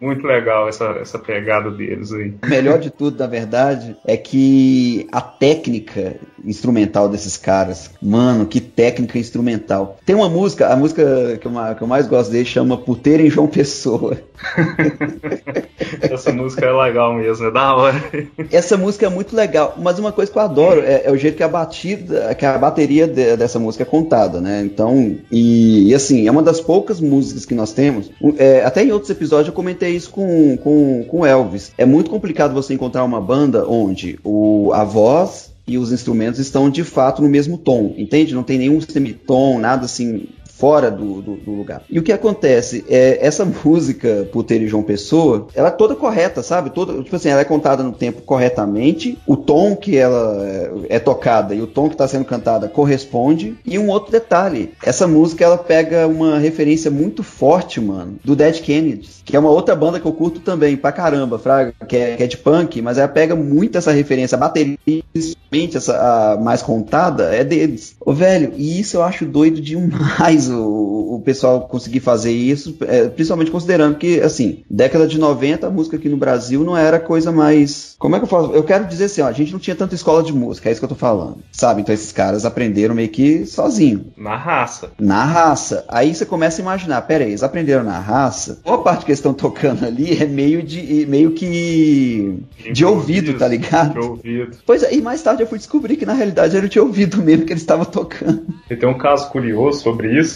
muito 0.00 0.26
legal 0.26 0.68
essa, 0.68 0.84
essa 1.00 1.18
pegada 1.18 1.70
deles 1.70 2.12
aí. 2.12 2.34
O 2.42 2.46
melhor 2.46 2.78
de 2.78 2.90
tudo, 2.90 3.18
na 3.18 3.26
verdade, 3.26 3.96
é 4.06 4.16
que 4.18 5.06
a 5.10 5.22
técnica 5.22 6.16
instrumental 6.44 7.08
desses 7.08 7.38
caras, 7.38 7.90
mano, 8.00 8.46
que 8.46 8.60
técnica 8.60 9.18
instrumental. 9.18 9.98
Tem 10.04 10.14
uma 10.14 10.28
música, 10.28 10.68
a 10.68 10.76
música 10.76 11.38
que 11.40 11.46
eu, 11.46 11.52
que 11.74 11.82
eu 11.82 11.86
mais 11.86 12.06
gosto 12.06 12.30
dele 12.30 12.44
chama 12.44 12.76
Puteira 12.76 13.22
em 13.22 13.30
João 13.30 13.48
Pessoa. 13.48 14.18
Essa 16.02 16.32
música 16.32 16.45
é 16.64 16.72
legal 16.72 17.14
mesmo, 17.14 17.46
é 17.46 17.50
da 17.50 17.74
hora. 17.74 18.02
Essa 18.50 18.76
música 18.76 19.06
é 19.06 19.08
muito 19.08 19.34
legal, 19.34 19.74
mas 19.78 19.98
uma 19.98 20.12
coisa 20.12 20.30
que 20.30 20.38
eu 20.38 20.42
adoro 20.42 20.80
é, 20.80 21.02
é 21.04 21.10
o 21.10 21.16
jeito 21.16 21.36
que 21.36 21.42
a 21.42 21.48
batida, 21.48 22.34
que 22.34 22.44
a 22.44 22.58
bateria 22.58 23.06
de- 23.06 23.36
dessa 23.36 23.58
música 23.58 23.82
é 23.82 23.86
contada, 23.86 24.40
né? 24.40 24.62
Então, 24.64 25.16
e, 25.30 25.88
e 25.90 25.94
assim, 25.94 26.26
é 26.26 26.30
uma 26.30 26.42
das 26.42 26.60
poucas 26.60 27.00
músicas 27.00 27.44
que 27.44 27.54
nós 27.54 27.72
temos. 27.72 28.10
É, 28.38 28.64
até 28.64 28.84
em 28.84 28.92
outros 28.92 29.10
episódios 29.10 29.48
eu 29.48 29.54
comentei 29.54 29.90
isso 29.90 30.10
com, 30.10 30.56
com, 30.58 31.04
com 31.08 31.26
Elvis. 31.26 31.72
É 31.76 31.84
muito 31.84 32.10
complicado 32.10 32.54
você 32.54 32.74
encontrar 32.74 33.04
uma 33.04 33.20
banda 33.20 33.66
onde 33.68 34.18
o, 34.24 34.70
a 34.72 34.84
voz 34.84 35.54
e 35.66 35.78
os 35.78 35.90
instrumentos 35.90 36.38
estão 36.38 36.70
de 36.70 36.84
fato 36.84 37.20
no 37.20 37.28
mesmo 37.28 37.58
tom, 37.58 37.92
entende? 37.96 38.34
Não 38.34 38.42
tem 38.44 38.58
nenhum 38.58 38.80
semitom, 38.80 39.58
nada 39.58 39.84
assim 39.84 40.28
fora 40.58 40.90
do, 40.90 41.20
do, 41.20 41.36
do 41.36 41.50
lugar. 41.52 41.82
E 41.90 41.98
o 41.98 42.02
que 42.02 42.12
acontece 42.12 42.84
é 42.88 43.24
essa 43.24 43.44
música 43.64 44.28
Puteiro 44.32 44.64
e 44.64 44.68
João 44.68 44.82
Pessoa, 44.82 45.48
ela 45.54 45.68
é 45.68 45.72
toda 45.72 45.94
correta, 45.94 46.42
sabe? 46.42 46.70
Toda, 46.70 47.02
tipo 47.02 47.14
assim, 47.14 47.28
ela 47.28 47.40
é 47.40 47.44
contada 47.44 47.82
no 47.82 47.92
tempo 47.92 48.22
corretamente, 48.22 49.18
o 49.26 49.36
tom 49.36 49.76
que 49.76 49.96
ela 49.96 50.46
é, 50.46 50.96
é 50.96 50.98
tocada 50.98 51.54
e 51.54 51.60
o 51.60 51.66
tom 51.66 51.88
que 51.88 51.94
está 51.94 52.08
sendo 52.08 52.24
cantada 52.24 52.68
corresponde. 52.68 53.56
E 53.64 53.78
um 53.78 53.88
outro 53.88 54.10
detalhe, 54.10 54.72
essa 54.82 55.06
música 55.06 55.44
ela 55.44 55.58
pega 55.58 56.06
uma 56.06 56.38
referência 56.38 56.90
muito 56.90 57.22
forte, 57.22 57.80
mano, 57.80 58.18
do 58.24 58.34
Dead 58.34 58.60
Kennedys, 58.60 59.20
que 59.24 59.36
é 59.36 59.38
uma 59.38 59.50
outra 59.50 59.74
banda 59.74 60.00
que 60.00 60.06
eu 60.06 60.12
curto 60.12 60.40
também 60.40 60.76
pra 60.76 60.92
caramba, 60.92 61.38
fraga, 61.38 61.74
que 61.86 61.96
é, 61.96 62.16
que 62.16 62.22
é 62.22 62.26
de 62.26 62.36
punk, 62.36 62.80
mas 62.80 62.98
ela 62.98 63.08
pega 63.08 63.34
muito 63.34 63.76
essa 63.76 63.92
referência, 63.92 64.36
a 64.36 64.38
bateria 64.38 64.78
principalmente 65.12 65.76
essa 65.76 65.96
a 65.96 66.36
mais 66.36 66.62
contada 66.62 67.34
é 67.34 67.44
deles. 67.44 67.96
Ô, 68.00 68.12
velho, 68.12 68.52
e 68.56 68.80
isso 68.80 68.96
eu 68.96 69.02
acho 69.02 69.24
doido 69.24 69.60
demais 69.60 70.45
o, 70.48 71.16
o 71.16 71.22
pessoal 71.24 71.62
conseguir 71.62 72.00
fazer 72.00 72.32
isso, 72.32 72.76
é, 72.82 73.08
principalmente 73.08 73.50
considerando 73.50 73.96
que, 73.96 74.20
assim, 74.20 74.64
década 74.70 75.06
de 75.06 75.18
90, 75.18 75.66
a 75.66 75.70
música 75.70 75.96
aqui 75.96 76.08
no 76.08 76.16
Brasil 76.16 76.64
não 76.64 76.76
era 76.76 76.98
coisa 76.98 77.32
mais. 77.32 77.94
Como 77.98 78.14
é 78.14 78.18
que 78.18 78.24
eu 78.24 78.28
falo? 78.28 78.54
Eu 78.54 78.64
quero 78.64 78.84
dizer 78.86 79.04
assim, 79.04 79.22
ó, 79.22 79.26
a 79.26 79.32
gente 79.32 79.52
não 79.52 79.58
tinha 79.58 79.76
tanta 79.76 79.94
escola 79.94 80.22
de 80.22 80.32
música, 80.32 80.68
é 80.68 80.72
isso 80.72 80.80
que 80.80 80.84
eu 80.84 80.90
tô 80.90 80.94
falando. 80.94 81.38
Sabe? 81.52 81.82
Então 81.82 81.94
esses 81.94 82.12
caras 82.12 82.44
aprenderam 82.44 82.94
meio 82.94 83.08
que 83.08 83.46
sozinho. 83.46 84.12
Na 84.16 84.36
raça. 84.36 84.90
Na 84.98 85.24
raça. 85.24 85.84
Aí 85.88 86.14
você 86.14 86.24
começa 86.24 86.60
a 86.60 86.62
imaginar, 86.62 87.02
pera 87.02 87.24
aí, 87.24 87.30
eles 87.30 87.42
aprenderam 87.42 87.84
na 87.84 87.98
raça. 87.98 88.60
Boa 88.64 88.82
parte 88.82 89.04
que 89.04 89.10
eles 89.10 89.18
estão 89.18 89.34
tocando 89.34 89.84
ali 89.84 90.22
é 90.22 90.26
meio 90.26 90.62
de 90.62 91.06
meio 91.06 91.32
que 91.32 92.38
de 92.72 92.84
ouvido, 92.84 93.34
tá 93.34 93.48
ligado? 93.48 93.94
De 93.94 94.06
ouvido. 94.06 94.56
Pois 94.64 94.82
é, 94.82 94.94
e 94.94 95.00
mais 95.00 95.22
tarde 95.22 95.42
eu 95.42 95.46
fui 95.46 95.58
descobrir 95.58 95.96
que 95.96 96.06
na 96.06 96.12
realidade 96.12 96.56
era 96.56 96.68
de 96.68 96.78
ouvido 96.78 97.22
mesmo 97.22 97.44
que 97.44 97.52
eles 97.52 97.62
estavam 97.62 97.84
tocando. 97.84 98.46
E 98.70 98.76
tem 98.76 98.88
um 98.88 98.98
caso 98.98 99.30
curioso 99.30 99.80
sobre 99.80 100.18
isso, 100.18 100.35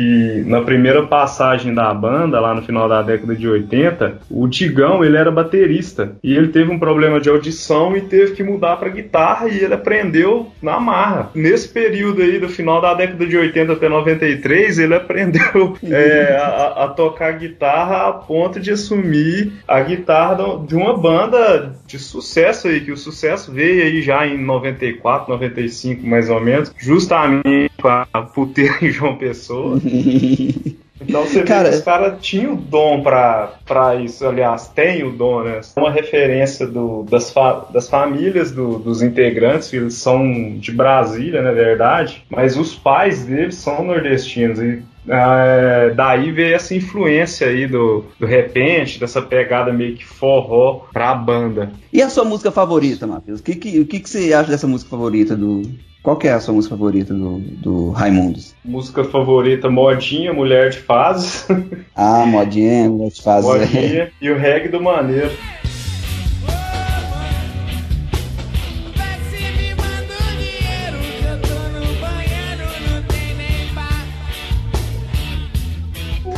que 0.00 0.44
na 0.46 0.62
primeira 0.62 1.06
passagem 1.06 1.74
da 1.74 1.92
banda, 1.92 2.40
lá 2.40 2.54
no 2.54 2.62
final 2.62 2.88
da 2.88 3.02
década 3.02 3.36
de 3.36 3.46
80, 3.46 4.20
o 4.30 4.48
Digão, 4.48 5.04
ele 5.04 5.16
era 5.16 5.30
baterista, 5.30 6.16
e 6.24 6.34
ele 6.34 6.48
teve 6.48 6.70
um 6.70 6.78
problema 6.78 7.20
de 7.20 7.28
audição 7.28 7.94
e 7.94 8.00
teve 8.00 8.32
que 8.32 8.42
mudar 8.42 8.76
para 8.76 8.88
guitarra, 8.88 9.48
e 9.48 9.58
ele 9.58 9.74
aprendeu 9.74 10.50
na 10.62 10.80
marra. 10.80 11.30
Nesse 11.34 11.68
período 11.68 12.22
aí, 12.22 12.38
do 12.38 12.48
final 12.48 12.80
da 12.80 12.94
década 12.94 13.26
de 13.26 13.36
80 13.36 13.74
até 13.74 13.88
93, 13.90 14.78
ele 14.78 14.94
aprendeu 14.94 15.76
é, 15.84 16.36
a, 16.36 16.84
a 16.84 16.88
tocar 16.88 17.32
guitarra 17.32 18.08
a 18.08 18.12
ponto 18.12 18.58
de 18.58 18.70
assumir 18.70 19.52
a 19.68 19.80
guitarra 19.80 20.36
de 20.66 20.74
uma 20.74 20.96
banda 20.96 21.74
de 21.86 21.98
sucesso 21.98 22.68
aí, 22.68 22.80
que 22.80 22.92
o 22.92 22.96
sucesso 22.96 23.52
veio 23.52 23.82
aí 23.82 24.00
já 24.00 24.26
em 24.26 24.38
94, 24.38 25.30
95 25.30 26.06
mais 26.06 26.30
ou 26.30 26.40
menos, 26.40 26.72
justamente 26.78 27.70
com 27.80 27.88
a 27.88 28.22
puteira 28.22 28.76
em 28.82 28.90
João 28.90 29.16
Pessoa. 29.16 29.78
Então 31.02 31.22
você 31.24 31.42
Cara- 31.44 31.64
vê 31.64 31.70
que 31.70 31.76
os 31.76 31.82
caras 31.82 32.18
tinham 32.20 32.52
o 32.52 32.56
dom 32.56 33.02
pra, 33.02 33.54
pra 33.64 33.96
isso, 33.96 34.26
aliás, 34.26 34.68
tem 34.68 35.02
o 35.02 35.10
dom, 35.10 35.42
né? 35.42 35.62
Uma 35.74 35.90
referência 35.90 36.66
do, 36.66 37.04
das, 37.04 37.30
fa- 37.32 37.66
das 37.72 37.88
famílias 37.88 38.50
do- 38.52 38.78
dos 38.78 39.00
integrantes, 39.00 39.72
eles 39.72 39.94
são 39.94 40.30
de 40.58 40.70
Brasília, 40.70 41.40
na 41.40 41.52
verdade, 41.52 42.22
mas 42.28 42.58
os 42.58 42.74
pais 42.74 43.24
deles 43.24 43.54
são 43.54 43.82
nordestinos 43.82 44.58
e 44.60 44.82
é, 45.08 45.90
daí 45.96 46.30
veio 46.30 46.54
essa 46.54 46.74
influência 46.74 47.46
aí 47.46 47.66
do, 47.66 48.04
do 48.18 48.26
repente, 48.26 49.00
dessa 49.00 49.22
pegada 49.22 49.72
meio 49.72 49.96
que 49.96 50.04
forró 50.04 50.82
pra 50.92 51.14
banda. 51.14 51.72
E 51.90 52.02
a 52.02 52.10
sua 52.10 52.26
música 52.26 52.50
favorita, 52.52 53.06
Matheus? 53.06 53.40
O 53.40 53.42
que, 53.42 53.54
que, 53.54 53.80
o 53.80 53.86
que, 53.86 54.00
que 54.00 54.10
você 54.10 54.34
acha 54.34 54.50
dessa 54.50 54.66
música 54.66 54.90
favorita 54.90 55.34
do. 55.34 55.62
Qual 56.02 56.16
que 56.16 56.26
é 56.28 56.32
a 56.32 56.40
sua 56.40 56.54
música 56.54 56.74
favorita 56.74 57.12
do, 57.12 57.38
do 57.40 57.90
Raimundos? 57.90 58.54
Música 58.64 59.04
favorita, 59.04 59.68
Modinha, 59.68 60.32
Mulher 60.32 60.70
de 60.70 60.78
Fases, 60.78 61.46
Ah, 61.94 62.24
modinha, 62.24 62.88
vou 62.88 63.10
te 63.10 63.22
fazer. 63.22 63.46
Modinha 63.46 64.12
e 64.20 64.30
o 64.30 64.38
reggae 64.38 64.68
do 64.68 64.82
Maneiro. 64.82 65.30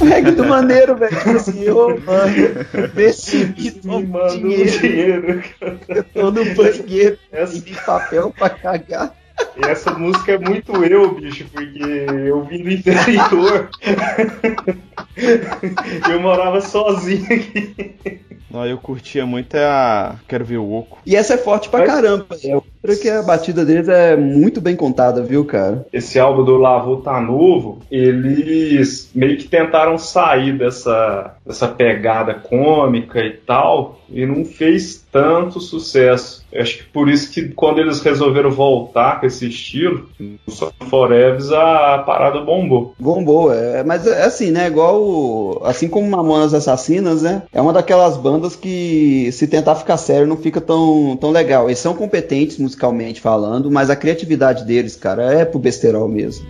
Reggae 0.01 0.33
do 0.33 0.45
maneiro, 0.45 0.97
velho. 0.97 1.17
Assim, 1.37 1.69
ô, 1.71 1.89
mano, 2.01 3.13
se 3.13 3.47
me 3.47 3.71
o 4.17 4.29
dinheiro. 4.29 4.81
dinheiro. 4.81 5.45
Eu 5.89 6.05
tô 6.05 6.31
no 6.33 6.45
banheiro 6.57 7.19
e 7.55 7.61
tem 7.61 7.75
papel 7.87 8.33
pra 8.37 8.51
cagar. 8.51 9.22
E 9.57 9.67
essa 9.67 9.93
música 9.93 10.33
é 10.33 10.39
muito 10.39 10.85
eu, 10.85 11.15
bicho, 11.15 11.47
porque 11.53 12.07
eu 12.27 12.43
vim 12.45 12.63
do 12.63 12.71
interior. 12.71 13.71
eu 16.11 16.21
morava 16.21 16.61
sozinho 16.61 17.25
aqui. 17.25 18.21
Não, 18.53 18.67
eu 18.67 18.77
curtia 18.79 19.25
muito 19.25 19.57
é 19.57 19.65
a 19.65 20.17
Quero 20.29 20.45
Ver 20.45 20.59
o 20.59 20.73
Oco. 20.73 20.99
E 21.07 21.17
essa 21.17 21.35
é 21.35 21.39
forte 21.39 21.69
pra 21.69 21.81
Mas- 21.81 21.89
caramba. 21.91 22.27
É 22.45 22.55
outra 22.55 22.97
que 23.01 23.09
a 23.09 23.23
batida 23.23 23.65
deles 23.65 23.89
é 23.89 24.17
muito 24.17 24.61
bem 24.61 24.77
contada, 24.77 25.23
viu, 25.23 25.45
cara? 25.45 25.87
Esse 25.93 26.19
álbum 26.19 26.45
do 26.45 26.57
Lavô 26.57 26.97
Tá 26.97 27.21
Novo, 27.21 27.79
eles 27.91 29.11
meio 29.15 29.37
que 29.39 29.49
tentaram 29.49 29.97
sair 29.99 30.57
dessa, 30.59 31.35
dessa 31.47 31.69
pegada 31.69 32.35
cômica 32.35 33.21
e 33.21 33.31
tal, 33.33 34.01
e 34.11 34.27
não 34.27 34.45
fez 34.45 35.03
tanto 35.11 35.61
sucesso. 35.61 36.43
Eu 36.53 36.61
acho 36.63 36.79
que 36.79 36.85
por 36.85 37.09
isso 37.09 37.31
que 37.33 37.49
quando 37.51 37.79
eles 37.81 38.01
resolveram 38.01 38.51
voltar 38.51 39.21
com 39.21 39.27
esse 39.27 39.47
estilo, 39.49 40.09
o 40.47 40.51
Son 40.51 40.71
Forever 40.91 41.41
a 41.55 41.99
parada 41.99 42.41
bombou. 42.41 42.95
Bombou, 42.99 43.53
é, 43.53 43.83
mas 43.85 44.07
é 44.07 44.25
assim, 44.25 44.51
né? 44.51 44.67
Igual. 44.67 45.01
o- 45.03 45.61
Assim 45.65 45.87
como 45.89 46.11
Mamonas 46.11 46.53
Assassinas, 46.55 47.23
né? 47.23 47.43
É 47.53 47.61
uma 47.61 47.73
daquelas 47.73 48.17
bandas 48.17 48.42
que, 48.51 49.31
se 49.33 49.47
tentar 49.47 49.75
ficar 49.77 49.97
sério, 49.97 50.27
não 50.27 50.37
fica 50.37 50.61
tão, 50.61 51.17
tão 51.17 51.31
legal. 51.31 51.69
Eles 51.69 51.79
são 51.79 51.95
competentes 51.95 52.59
musicalmente 52.59 53.21
falando, 53.21 53.71
mas 53.71 53.91
a 53.91 53.97
criatividade 53.97 54.65
deles, 54.65 54.97
cara, 54.97 55.33
é 55.33 55.45
pro 55.45 55.59
besterol 55.59 56.09
mesmo. 56.09 56.47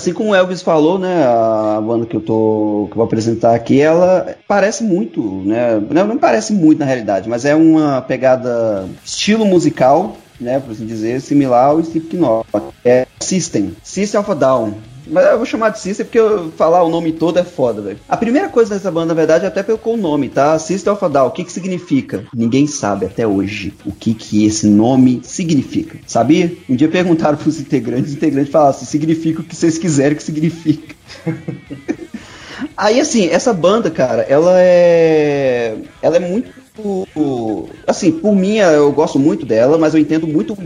Assim 0.00 0.14
como 0.14 0.30
o 0.30 0.34
Elvis 0.34 0.62
falou, 0.62 0.98
né, 0.98 1.22
a 1.26 1.78
banda 1.78 2.06
que 2.06 2.16
eu 2.16 2.22
tô 2.22 2.88
que 2.90 2.96
vou 2.96 3.04
apresentar 3.04 3.54
aqui, 3.54 3.82
ela 3.82 4.34
parece 4.48 4.82
muito, 4.82 5.20
né, 5.44 5.78
não, 5.90 6.06
não 6.06 6.16
parece 6.16 6.54
muito 6.54 6.78
na 6.78 6.86
realidade, 6.86 7.28
mas 7.28 7.44
é 7.44 7.54
uma 7.54 8.00
pegada 8.00 8.88
estilo 9.04 9.44
musical, 9.44 10.16
né, 10.40 10.58
por 10.58 10.72
assim 10.72 10.86
dizer, 10.86 11.20
similar 11.20 11.66
ao 11.66 11.80
Slipknot. 11.80 12.46
É 12.82 13.06
System, 13.20 13.76
System 13.82 14.22
of 14.22 14.30
a 14.30 14.34
Down. 14.34 14.72
Mas 15.06 15.26
eu 15.26 15.36
vou 15.36 15.46
chamar 15.46 15.70
de 15.70 15.80
System 15.80 16.06
porque 16.06 16.18
eu 16.18 16.50
falar 16.52 16.82
o 16.82 16.88
nome 16.88 17.12
todo 17.12 17.38
é 17.38 17.44
foda, 17.44 17.80
velho. 17.80 17.98
A 18.08 18.16
primeira 18.16 18.48
coisa 18.48 18.74
dessa 18.74 18.90
banda, 18.90 19.06
na 19.06 19.14
verdade, 19.14 19.44
é 19.44 19.48
até 19.48 19.62
pelo 19.62 19.96
nome, 19.96 20.28
tá? 20.28 20.58
System 20.58 20.92
of 20.92 21.04
a 21.04 21.08
Down. 21.08 21.28
O 21.28 21.30
que 21.30 21.44
que 21.44 21.52
significa? 21.52 22.24
Ninguém 22.34 22.66
sabe 22.66 23.06
até 23.06 23.26
hoje 23.26 23.72
o 23.84 23.92
que 23.92 24.14
que 24.14 24.44
esse 24.44 24.66
nome 24.66 25.20
significa. 25.24 25.98
Sabia? 26.06 26.56
Um 26.68 26.76
dia 26.76 26.88
perguntaram 26.88 27.36
pros 27.36 27.60
integrantes, 27.60 28.10
os 28.10 28.16
integrantes 28.16 28.52
falaram 28.52 28.70
assim, 28.70 28.86
significa 28.86 29.40
o 29.40 29.44
que 29.44 29.56
vocês 29.56 29.78
quiserem 29.78 30.16
que 30.16 30.22
significa. 30.22 30.94
Aí, 32.76 33.00
assim, 33.00 33.26
essa 33.28 33.52
banda, 33.52 33.90
cara, 33.90 34.22
ela 34.22 34.54
é. 34.56 35.76
Ela 36.02 36.16
é 36.16 36.20
muito. 36.20 36.59
Assim, 37.86 38.12
por 38.12 38.34
mim, 38.34 38.56
eu 38.56 38.92
gosto 38.92 39.18
muito 39.18 39.44
dela, 39.46 39.78
mas 39.78 39.94
eu 39.94 40.00
entendo 40.00 40.26
muito. 40.26 40.56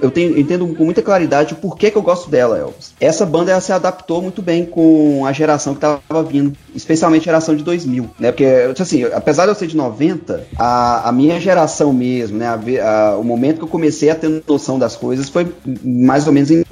Eu, 0.00 0.10
tenho, 0.10 0.38
entendo 0.38 0.66
com 0.74 0.84
muita 0.84 1.02
claridade 1.02 1.54
o 1.54 1.56
porquê 1.56 1.90
que 1.90 1.98
eu 1.98 2.02
gosto 2.02 2.30
dela, 2.30 2.58
Elvis. 2.58 2.94
Essa 3.00 3.26
banda 3.26 3.50
ela 3.50 3.60
se 3.60 3.72
adaptou 3.72 4.22
muito 4.22 4.42
bem 4.42 4.64
com 4.64 5.24
a 5.26 5.32
geração 5.32 5.74
que 5.74 5.80
tava 5.80 6.22
vindo, 6.22 6.52
especialmente 6.74 7.22
a 7.22 7.32
geração 7.32 7.54
de 7.54 7.62
2000, 7.62 8.10
né? 8.18 8.30
Porque, 8.30 8.44
assim, 8.78 9.04
apesar 9.04 9.44
de 9.44 9.52
eu 9.52 9.54
ser 9.54 9.66
de 9.66 9.76
90, 9.76 10.46
a, 10.58 11.08
a 11.08 11.12
minha 11.12 11.40
geração 11.40 11.92
mesmo, 11.92 12.38
né? 12.38 12.46
A, 12.46 12.58
a, 12.88 13.18
o 13.18 13.24
momento 13.24 13.58
que 13.58 13.64
eu 13.64 13.68
comecei 13.68 14.10
a 14.10 14.14
ter 14.14 14.42
noção 14.46 14.78
das 14.78 14.96
coisas 14.96 15.28
foi 15.28 15.52
mais 15.84 16.26
ou 16.26 16.32
menos 16.32 16.50
em 16.50 16.64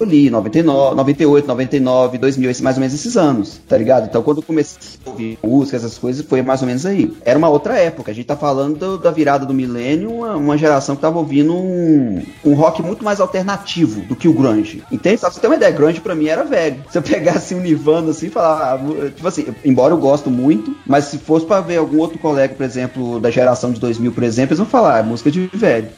ali, 0.00 0.30
99, 0.30 0.96
98, 0.96 1.46
99, 1.46 2.18
2000, 2.18 2.50
mais 2.62 2.76
ou 2.76 2.80
menos 2.80 2.94
esses 2.94 3.16
anos, 3.16 3.60
tá 3.68 3.76
ligado? 3.76 4.06
Então, 4.06 4.22
quando 4.22 4.38
eu 4.38 4.42
comecei 4.42 4.78
a 5.04 5.10
ouvir 5.10 5.38
música, 5.42 5.76
essas 5.76 5.98
coisas, 5.98 6.24
foi 6.24 6.42
mais 6.42 6.60
ou 6.60 6.66
menos 6.66 6.84
aí. 6.86 7.12
Era 7.24 7.38
uma 7.38 7.48
outra 7.48 7.78
época, 7.78 8.10
a 8.10 8.14
gente 8.14 8.29
tá 8.30 8.36
falando 8.36 8.78
do, 8.78 8.98
da 8.98 9.10
virada 9.10 9.44
do 9.44 9.52
milênio, 9.52 10.10
uma, 10.10 10.36
uma, 10.36 10.58
geração 10.58 10.94
que 10.94 11.02
tava 11.02 11.18
ouvindo 11.18 11.54
um, 11.54 12.22
um 12.44 12.54
rock 12.54 12.82
muito 12.82 13.04
mais 13.04 13.20
alternativo 13.20 14.02
do 14.02 14.14
que 14.14 14.28
o 14.28 14.32
grunge. 14.32 14.82
Entende? 14.90 15.18
Só 15.18 15.26
pra 15.26 15.34
você 15.34 15.40
ter 15.40 15.46
uma 15.48 15.56
ideia, 15.56 15.72
grunge 15.72 16.00
pra 16.00 16.14
mim 16.14 16.26
era 16.26 16.44
velho. 16.44 16.84
Se 16.90 16.98
eu 16.98 17.02
pegasse 17.02 17.54
um 17.54 17.60
Nirvana 17.60 18.10
assim 18.10 18.26
e 18.26 18.30
falar, 18.30 18.74
ah, 18.74 19.10
tipo 19.10 19.26
assim, 19.26 19.46
embora 19.64 19.92
eu 19.92 19.98
gosto 19.98 20.30
muito, 20.30 20.74
mas 20.86 21.06
se 21.06 21.18
fosse 21.18 21.44
pra 21.44 21.60
ver 21.60 21.78
algum 21.78 21.98
outro 21.98 22.18
colega, 22.18 22.54
por 22.54 22.64
exemplo, 22.64 23.18
da 23.18 23.30
geração 23.30 23.72
de 23.72 23.80
2000, 23.80 24.12
por 24.12 24.22
exemplo, 24.22 24.50
eles 24.50 24.58
vão 24.58 24.66
falar, 24.66 25.00
é 25.00 25.02
música 25.02 25.30
de 25.30 25.50
velho. 25.52 25.88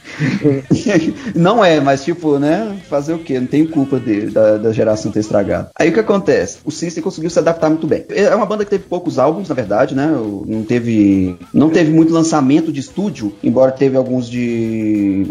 Não 1.34 1.64
é, 1.64 1.80
mas 1.80 2.04
tipo, 2.04 2.38
né, 2.38 2.76
fazer 2.88 3.14
o 3.14 3.18
quê? 3.18 3.38
Não 3.38 3.46
tem 3.46 3.66
culpa 3.66 3.98
dele, 3.98 4.30
da, 4.30 4.56
da 4.56 4.72
geração 4.72 5.12
ter 5.12 5.20
estragado. 5.20 5.68
Aí 5.78 5.90
o 5.90 5.92
que 5.92 6.00
acontece? 6.00 6.58
O 6.64 6.70
System 6.70 7.02
conseguiu 7.02 7.30
se 7.30 7.38
adaptar 7.38 7.68
muito 7.68 7.86
bem. 7.86 8.04
É 8.08 8.34
uma 8.34 8.46
banda 8.46 8.64
que 8.64 8.70
teve 8.70 8.84
poucos 8.84 9.18
álbuns, 9.18 9.48
na 9.48 9.54
verdade, 9.54 9.94
né? 9.94 10.06
Não 10.46 10.62
teve, 10.62 11.36
não 11.52 11.68
teve 11.68 11.90
muito 11.90 12.12
lançamento 12.12 12.21
de 12.72 12.80
estúdio, 12.80 13.32
embora 13.42 13.72
teve 13.72 13.96
alguns 13.96 14.28
de 14.28 15.24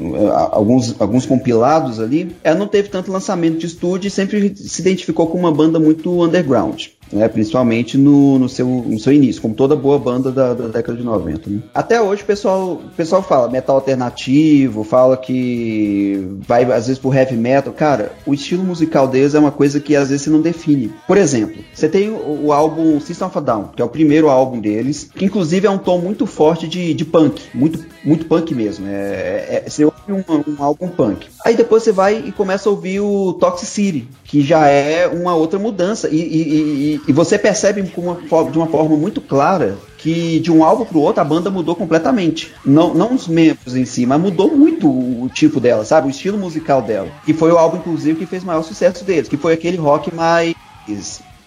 alguns, 0.52 1.00
alguns 1.00 1.26
compilados 1.26 2.00
ali. 2.00 2.36
Ela 2.44 2.58
não 2.58 2.68
teve 2.68 2.90
tanto 2.90 3.12
lançamento 3.12 3.58
de 3.58 3.66
estúdio 3.66 4.08
e 4.08 4.12
sempre 4.12 4.54
se 4.56 4.82
identificou 4.82 5.28
com 5.28 5.38
uma 5.38 5.52
banda 5.52 5.80
muito 5.80 6.24
underground 6.24 6.88
né, 7.12 7.28
principalmente 7.28 7.97
no, 7.97 8.39
no, 8.39 8.50
seu, 8.50 8.67
no 8.67 9.00
seu 9.00 9.13
início, 9.13 9.41
como 9.41 9.54
toda 9.54 9.76
boa 9.76 10.00
banda 10.00 10.32
da, 10.32 10.54
da 10.54 10.67
década 10.67 10.97
de 10.97 11.04
90. 11.04 11.50
Né? 11.50 11.60
Até 11.74 12.02
hoje 12.02 12.24
o 12.24 12.26
pessoal, 12.26 12.74
o 12.74 12.89
pessoal 12.95 13.21
fala 13.21 13.50
metal 13.50 13.76
alternativo, 13.76 14.84
fala 14.84 15.17
que 15.17 16.38
vai 16.47 16.63
às 16.63 16.88
vezes 16.88 17.00
pro 17.00 17.13
heavy 17.13 17.36
metal. 17.36 17.74
Cara, 17.74 18.12
o 18.26 18.34
estilo 18.34 18.63
musical 18.63 19.08
deles 19.08 19.36
é 19.36 19.39
uma 19.39 19.52
coisa 19.52 19.80
que 19.80 19.95
às 19.95 20.10
vezes 20.10 20.24
você 20.24 20.30
não 20.30 20.41
define. 20.41 20.91
Por 21.08 21.17
exemplo, 21.17 21.62
você 21.74 21.89
tem 21.89 22.10
o, 22.10 22.45
o 22.45 22.54
álbum 22.54 23.00
System 23.00 23.28
of 23.28 23.38
a 23.38 23.41
Down, 23.41 23.69
que 23.76 23.82
é 23.82 23.86
o 23.86 23.89
primeiro 23.89 24.30
álbum 24.30 24.60
deles, 24.60 25.10
que 25.13 25.26
inclusive 25.26 25.67
é 25.67 25.69
um 25.69 25.78
tom 25.78 26.00
muito 26.00 26.26
forte 26.26 26.67
de, 26.67 26.93
de 26.93 27.06
punk, 27.06 27.41
muito, 27.54 27.84
muito 28.04 28.26
punk 28.26 28.54
mesmo. 28.54 28.88
É, 28.88 28.91
é, 28.91 29.63
é 29.65 29.69
você 29.69 29.86
um, 30.13 30.24
um 30.47 30.63
álbum 30.63 30.88
punk. 30.88 31.28
Aí 31.45 31.56
depois 31.56 31.84
você 31.84 31.91
vai 31.91 32.17
e 32.17 32.32
começa 32.32 32.67
a 32.67 32.71
ouvir 32.71 33.00
o 33.00 33.34
Toxicity, 33.34 34.08
que 34.24 34.41
já 34.41 34.67
é 34.67 35.08
uma 35.08 35.36
outra 35.36 35.60
mudança. 35.60 36.10
E, 36.10 36.15
e, 36.15 36.95
e, 36.95 37.02
e 37.08 37.13
você 37.13 37.38
percebe 37.38 37.82
uma, 37.97 38.17
de 38.50 38.58
uma 38.58 38.67
forma 38.67 38.95
muito 38.95 39.21
clara 39.21 39.78
que 39.97 40.39
de 40.39 40.52
um 40.52 40.63
álbum 40.63 40.84
pro 40.84 41.00
outro 41.00 41.21
a 41.21 41.26
banda 41.26 41.52
mudou 41.52 41.76
completamente. 41.76 42.52
Não, 42.65 42.93
não 42.93 43.13
os 43.13 43.28
membros 43.28 43.76
em 43.76 43.86
si, 43.86 44.06
mas 44.06 44.19
mudou 44.19 44.56
muito 44.56 44.89
o 44.89 45.30
tipo 45.32 45.60
dela, 45.60 45.86
sabe? 45.86 46.08
O 46.08 46.10
estilo 46.10 46.38
musical 46.38 46.82
dela. 46.82 47.10
E 47.28 47.34
foi 47.34 47.52
o 47.52 47.58
álbum, 47.58 47.78
inclusive, 47.78 48.19
que 48.19 48.26
fez 48.26 48.43
o 48.43 48.47
maior 48.47 48.63
sucesso 48.63 49.04
deles, 49.04 49.30
que 49.30 49.38
foi 49.38 49.54
aquele 49.54 49.78
rock 49.78 50.13
mais 50.13 50.56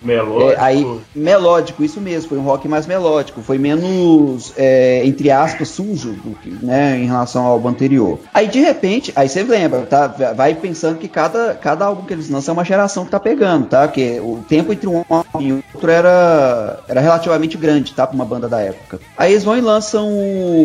Melódico. 0.04 0.50
É, 0.50 0.56
aí, 0.60 1.00
melódico, 1.14 1.82
isso 1.82 2.00
mesmo, 2.00 2.28
foi 2.28 2.38
um 2.38 2.42
rock 2.42 2.68
mais 2.68 2.86
melódico, 2.86 3.40
foi 3.40 3.58
menos, 3.58 4.52
é, 4.56 5.04
entre 5.04 5.30
aspas, 5.30 5.68
sujo, 5.68 6.16
né, 6.62 6.98
em 6.98 7.06
relação 7.06 7.44
ao 7.44 7.52
álbum 7.52 7.68
anterior. 7.68 8.18
Aí, 8.32 8.46
de 8.46 8.60
repente, 8.60 9.12
aí 9.16 9.28
você 9.28 9.42
lembra, 9.42 9.82
tá? 9.82 10.06
Vai 10.36 10.54
pensando 10.54 10.98
que 10.98 11.08
cada, 11.08 11.54
cada 11.54 11.86
álbum 11.86 12.04
que 12.04 12.12
eles 12.12 12.28
lançam 12.28 12.52
é 12.52 12.56
uma 12.58 12.64
geração 12.64 13.04
que 13.04 13.10
tá 13.10 13.18
pegando, 13.18 13.66
tá? 13.66 13.88
Porque 13.88 14.20
o 14.20 14.44
tempo 14.46 14.72
entre 14.72 14.88
um 14.88 15.02
álbum 15.08 15.40
e 15.40 15.52
outro 15.52 15.90
era, 15.90 16.80
era 16.86 17.00
relativamente 17.00 17.56
grande, 17.56 17.92
tá? 17.92 18.06
Pra 18.06 18.14
uma 18.14 18.24
banda 18.24 18.48
da 18.48 18.60
época. 18.60 19.00
Aí 19.16 19.32
eles 19.32 19.44
vão 19.44 19.56
e 19.56 19.60
lançam 19.60 20.08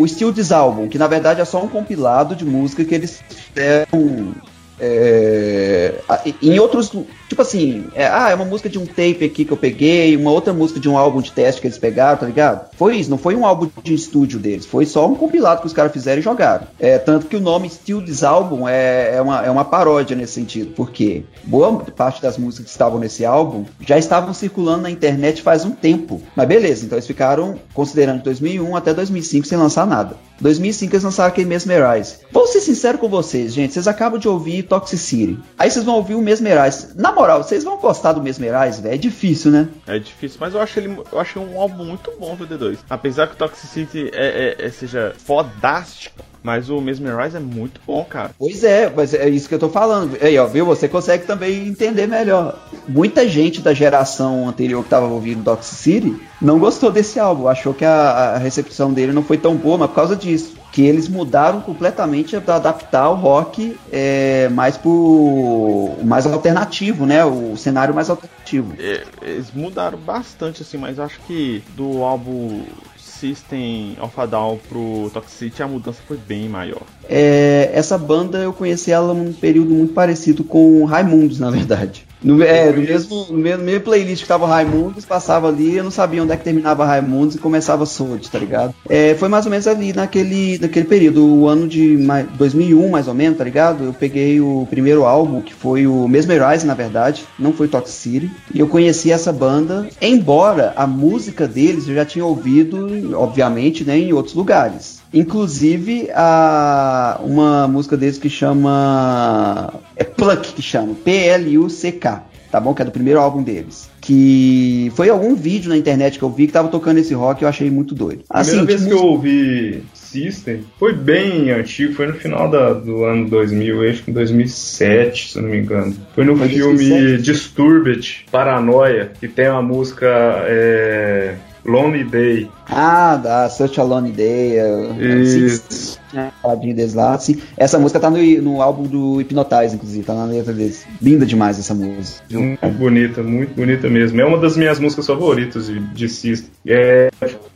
o 0.02 0.08
Steel 0.08 0.34
This 0.34 0.50
que 0.90 0.98
na 0.98 1.08
verdade 1.08 1.42
é 1.42 1.46
só 1.46 1.64
um 1.64 1.68
compilado 1.68 2.36
de 2.36 2.44
música 2.44 2.84
que 2.84 2.96
eles 2.96 3.22
fizeram 3.30 4.34
é, 4.80 5.96
em 6.42 6.60
outros, 6.60 6.92
tipo 7.28 7.42
assim, 7.42 7.86
é, 7.94 8.06
ah, 8.08 8.30
é 8.30 8.36
uma 8.36 8.46
música 8.46 8.70
de 8.70 8.80
um 8.80 8.86
tape 8.86 9.26
aqui 9.26 9.46
que 9.46 9.52
eu 9.52 9.58
peguei, 9.58 10.16
uma 10.16 10.32
outra 10.32 10.54
música 10.54 10.80
de 10.80 10.90
um 10.90 10.98
álbum 10.98 11.22
de 11.22 11.32
teste 11.32 11.62
que 11.62 11.68
eles 11.68 11.78
pegaram, 11.78 12.18
tá 12.18 12.26
ligado? 12.26 12.70
Foi 12.76 12.98
isso, 12.98 13.10
não 13.10 13.18
foi 13.18 13.36
um 13.36 13.46
álbum 13.46 13.70
de 13.84 13.94
estúdio 13.94 14.40
deles, 14.40 14.66
foi 14.66 14.86
só 14.86 15.08
um 15.08 15.16
compilado 15.16 15.62
que 15.62 15.68
os 15.68 15.74
caras 15.74 15.92
fizeram 15.92 16.20
e 16.20 16.24
jogaram. 16.24 16.68
É, 16.80 16.98
tanto 16.98 17.28
que 17.28 17.36
o 17.36 17.42
nome 17.42 17.70
Still 17.70 18.02
This 18.04 18.24
Album 18.24 18.68
é, 18.68 19.16
é, 19.16 19.22
uma, 19.22 19.46
é 19.46 19.52
uma 19.52 19.66
paródia 19.66 20.16
nesse 20.16 20.34
sentido, 20.34 20.74
porque 20.76 21.24
boa 21.44 21.80
parte 21.80 22.22
das 22.22 22.38
músicas 22.38 22.66
que 22.66 22.72
estavam 22.72 23.00
nesse 23.00 23.26
álbum 23.26 23.66
já 23.86 23.98
estavam 23.98 24.34
circulando 24.34 24.84
na 24.84 24.92
internet 24.92 25.42
faz 25.42 25.66
um 25.66 25.72
tempo. 25.72 26.22
Mas 26.36 26.48
beleza, 26.48 26.86
então 26.86 26.98
eles 26.98 27.08
ficaram, 27.08 27.56
considerando 27.74 28.24
2001 28.24 28.76
até 28.76 28.94
2005 28.94 29.48
sem 29.48 29.58
lançar 29.58 29.86
nada. 29.86 30.16
2005 30.42 30.94
eles 30.94 31.04
lançaram 31.04 31.30
aquele 31.30 31.50
Mesmerize. 31.50 32.18
Vou 32.32 32.48
ser 32.48 32.62
sincero 32.62 32.98
com 32.98 33.10
vocês, 33.10 33.54
gente, 33.54 33.74
vocês 33.74 33.88
acabam 33.88 34.20
de 34.20 34.28
ouvir 34.28 34.64
Toxicity. 34.70 35.40
Aí 35.58 35.70
vocês 35.70 35.84
vão 35.84 35.96
ouvir 35.96 36.16
o 36.16 36.22
Mesmerize. 36.22 36.90
Na 36.96 37.12
moral, 37.12 37.44
vocês 37.44 37.64
vão 37.64 37.78
gostar 37.78 38.14
do 38.14 38.22
Mesmerize, 38.22 38.82
velho? 38.82 38.94
É 38.94 38.98
difícil, 38.98 39.52
né? 39.52 39.68
É 39.88 39.98
difícil, 39.98 40.38
mas 40.40 40.54
eu 40.54 40.62
acho 40.62 40.80
ele 40.80 41.00
eu 41.12 41.20
achei 41.20 41.42
um 41.42 41.60
álbum 41.60 41.84
muito 41.84 42.12
bom 42.20 42.36
do 42.36 42.48
D2. 42.48 42.78
Apesar 42.90 43.28
que 43.28 43.34
o 43.34 43.38
Toxicity 43.38 44.12
é, 44.14 44.56
é, 44.60 44.66
é, 44.66 44.70
seja 44.70 45.14
fodástico, 45.18 46.24
mas 46.42 46.70
o 46.70 46.80
Mesmerize 46.80 47.36
é 47.36 47.40
muito 47.40 47.82
bom, 47.86 48.06
cara. 48.06 48.32
Pois 48.38 48.64
é, 48.64 48.90
mas 48.90 49.14
é 49.14 49.28
isso 49.28 49.50
que 49.50 49.56
eu 49.56 49.60
tô 49.60 49.70
falando. 49.70 50.18
Aí, 50.22 50.38
ó, 50.38 50.46
viu? 50.46 50.66
Você 50.66 50.88
consegue 50.88 51.26
também 51.26 51.68
entender 51.68 52.08
melhor. 52.08 52.58
Muita 52.88 53.28
gente 53.28 53.62
da 53.62 53.74
geração 53.74 54.48
anterior 54.48 54.84
que 54.84 54.90
tava 54.90 55.08
ouvindo 55.08 55.44
Toxicity 55.44 56.16
não 56.42 56.60
gostou 56.60 56.92
desse 56.92 57.20
álbum, 57.20 57.48
achou 57.48 57.74
que 57.74 57.84
a, 57.84 58.36
a 58.36 58.38
recepção 58.38 58.94
dele 58.94 59.12
não 59.12 59.24
foi 59.24 59.38
tão 59.38 59.56
boa, 59.56 59.78
mas 59.78 59.90
por 59.90 59.96
causa 59.96 60.16
disso 60.16 60.59
que 60.72 60.82
eles 60.82 61.08
mudaram 61.08 61.62
completamente 61.62 62.40
para 62.40 62.56
adaptar 62.56 63.10
o 63.10 63.16
rock 63.16 63.78
é, 63.92 64.50
mais 64.50 64.78
pro 64.78 65.96
mais 66.04 66.26
alternativo, 66.26 67.06
né? 67.06 67.26
O 67.26 67.58
cenário 67.58 67.94
mais 67.94 68.10
alternativo. 68.10 68.76
É, 68.80 69.04
eles 69.22 69.52
mudaram 69.54 69.98
bastante 69.98 70.62
assim, 70.62 70.78
mas 70.78 71.00
acho 71.00 71.20
que 71.22 71.64
do 71.76 72.04
álbum 72.04 72.64
System 72.98 73.98
of 74.02 74.18
a 74.20 74.26
Down 74.26 74.60
pro 74.70 75.10
Toxicity 75.14 75.62
a 75.62 75.68
mudança 75.68 76.00
foi 76.08 76.18
bem 76.18 76.48
maior. 76.48 76.82
É, 77.08 77.70
essa 77.74 77.98
banda 77.98 78.38
eu 78.38 78.54
conheci 78.54 78.92
ela 78.92 79.14
num 79.14 79.34
período 79.34 79.74
muito 79.74 79.94
parecido 79.94 80.44
com 80.44 80.86
Raimundos, 80.86 81.40
na 81.40 81.52
verdade. 81.52 82.08
No, 82.22 82.44
é, 82.44 82.72
no 82.72 82.82
mesmo, 82.82 83.28
no 83.30 83.38
mesmo, 83.38 83.82
playlist 83.82 84.24
que 84.24 84.28
tava 84.28 84.48
Raimundos, 84.48 85.06
passava 85.06 85.48
ali, 85.48 85.78
eu 85.78 85.84
não 85.84 85.92
sabia 85.92 86.22
onde 86.22 86.34
é 86.34 86.38
que 86.38 86.44
terminava 86.44 86.86
Raimundos 86.86 87.36
e 87.36 87.40
começava 87.40 87.86
Sword, 87.86 88.30
tá 88.30 88.38
ligado? 88.38 88.74
É, 88.90 89.16
foi 89.16 89.30
mais 89.30 89.46
ou 89.46 89.52
menos 89.52 89.68
ali 89.68 89.94
naquele, 89.94 90.58
naquele 90.60 90.86
período, 90.86 91.26
o 91.26 91.48
ano 91.48 91.68
de 91.68 91.98
2001, 92.38 92.90
mais 92.90 93.08
ou 93.08 93.14
menos, 93.14 93.38
tá 93.38 93.44
ligado? 93.44 93.86
Eu 93.86 93.94
peguei 93.94 94.42
o 94.42 94.68
primeiro 94.70 95.06
álbum, 95.06 95.42
que 95.42 95.54
foi 95.54 95.88
o 95.88 96.08
Mesmerize, 96.08 96.66
na 96.66 96.74
verdade, 96.74 97.26
não 97.38 97.54
foi 97.54 97.68
Toxic 97.68 97.90
City, 97.90 98.32
e 98.54 98.60
eu 98.60 98.68
conheci 98.68 99.12
essa 99.12 99.32
banda, 99.32 99.88
embora 100.02 100.74
a 100.76 100.86
música 100.86 101.48
deles 101.48 101.88
eu 101.88 101.96
já 101.96 102.06
tinha 102.06 102.26
ouvido, 102.26 103.18
obviamente, 103.18 103.84
né, 103.84 103.98
em 103.98 104.14
outros 104.14 104.36
lugares. 104.36 104.99
Inclusive, 105.14 106.10
a, 106.14 107.20
uma 107.24 107.68
música 107.68 107.98
deles 107.98 108.18
que 108.18 108.30
chama. 108.30 109.74
É 109.96 110.04
Pluck 110.04 110.54
que 110.54 110.62
chama, 110.62 110.94
P-L-U-C-K, 111.04 112.24
tá 112.52 112.60
bom? 112.60 112.74
Que 112.74 112.82
é 112.82 112.86
do 112.86 112.92
primeiro 112.92 113.20
álbum 113.20 113.42
deles. 113.42 113.90
Que 114.02 114.92
foi 114.96 115.10
algum 115.10 115.36
vídeo 115.36 115.70
na 115.70 115.78
internet 115.78 116.18
que 116.18 116.24
eu 116.24 116.30
vi 116.30 116.48
que 116.48 116.54
tava 116.54 116.68
tocando 116.68 116.98
esse 117.00 117.14
rock 117.14 117.42
e 117.42 117.46
eu 117.46 117.50
achei 117.50 117.70
muito 117.70 117.94
doido. 117.96 118.24
A 118.30 118.42
primeira 118.44 118.62
assim, 118.62 118.66
vez 118.68 118.82
tipo, 118.82 118.96
que 118.96 119.02
eu 119.02 119.08
ouvi 119.08 119.84
System 119.94 120.62
foi 120.80 120.94
bem 120.94 121.52
antigo, 121.52 121.94
foi 121.94 122.08
no 122.08 122.14
final 122.14 122.50
da- 122.50 122.74
do 122.74 123.04
ano 123.04 123.30
2000, 123.30 123.90
acho 123.90 124.04
que 124.04 124.10
em 124.12 124.14
2007, 124.14 125.34
se 125.34 125.42
não 125.42 125.50
me 125.50 125.60
engano. 125.60 125.96
Foi 126.16 126.24
no 126.24 126.36
Foi 126.36 126.48
filme 126.50 126.78
2007? 126.90 127.22
Disturbed, 127.22 128.26
Paranoia, 128.32 129.12
que 129.20 129.28
tem 129.28 129.46
a 129.46 129.62
música 129.62 130.08
é, 130.48 131.36
Lonely 131.66 132.04
Day. 132.06 132.50
Ah, 132.72 133.16
da 133.18 133.50
Such 133.50 133.80
a 133.80 133.84
Lonely 133.84 134.12
Day. 134.12 134.58
é, 134.58 135.20
Isso. 135.22 136.00
Faladinho 136.42 136.76
deles 136.76 136.94
lá, 136.96 137.14
assim. 137.14 137.40
Essa 137.56 137.78
música 137.78 138.00
tá 138.00 138.10
no, 138.10 138.18
no 138.42 138.62
álbum 138.62 138.84
do 138.84 139.18
Hypnotize, 139.18 139.76
inclusive, 139.76 140.04
tá 140.06 140.14
na 140.16 140.26
letra 140.26 140.52
deles. 140.54 140.86
Linda 141.02 141.24
demais 141.26 141.60
essa 141.60 141.74
música. 141.76 142.24
Muito 142.32 142.68
bonita, 142.70 143.22
muito 143.22 143.54
bonita 143.54 143.88
mesmo. 143.90 144.20
É 144.20 144.26
uma 144.26 144.38
das 144.40 144.58
minhas 144.58 144.80
músicas 144.80 145.06
favoritas 145.06 145.68
de, 145.68 145.80
de 145.80 146.10
System. 146.10 146.50
É, 146.66 147.10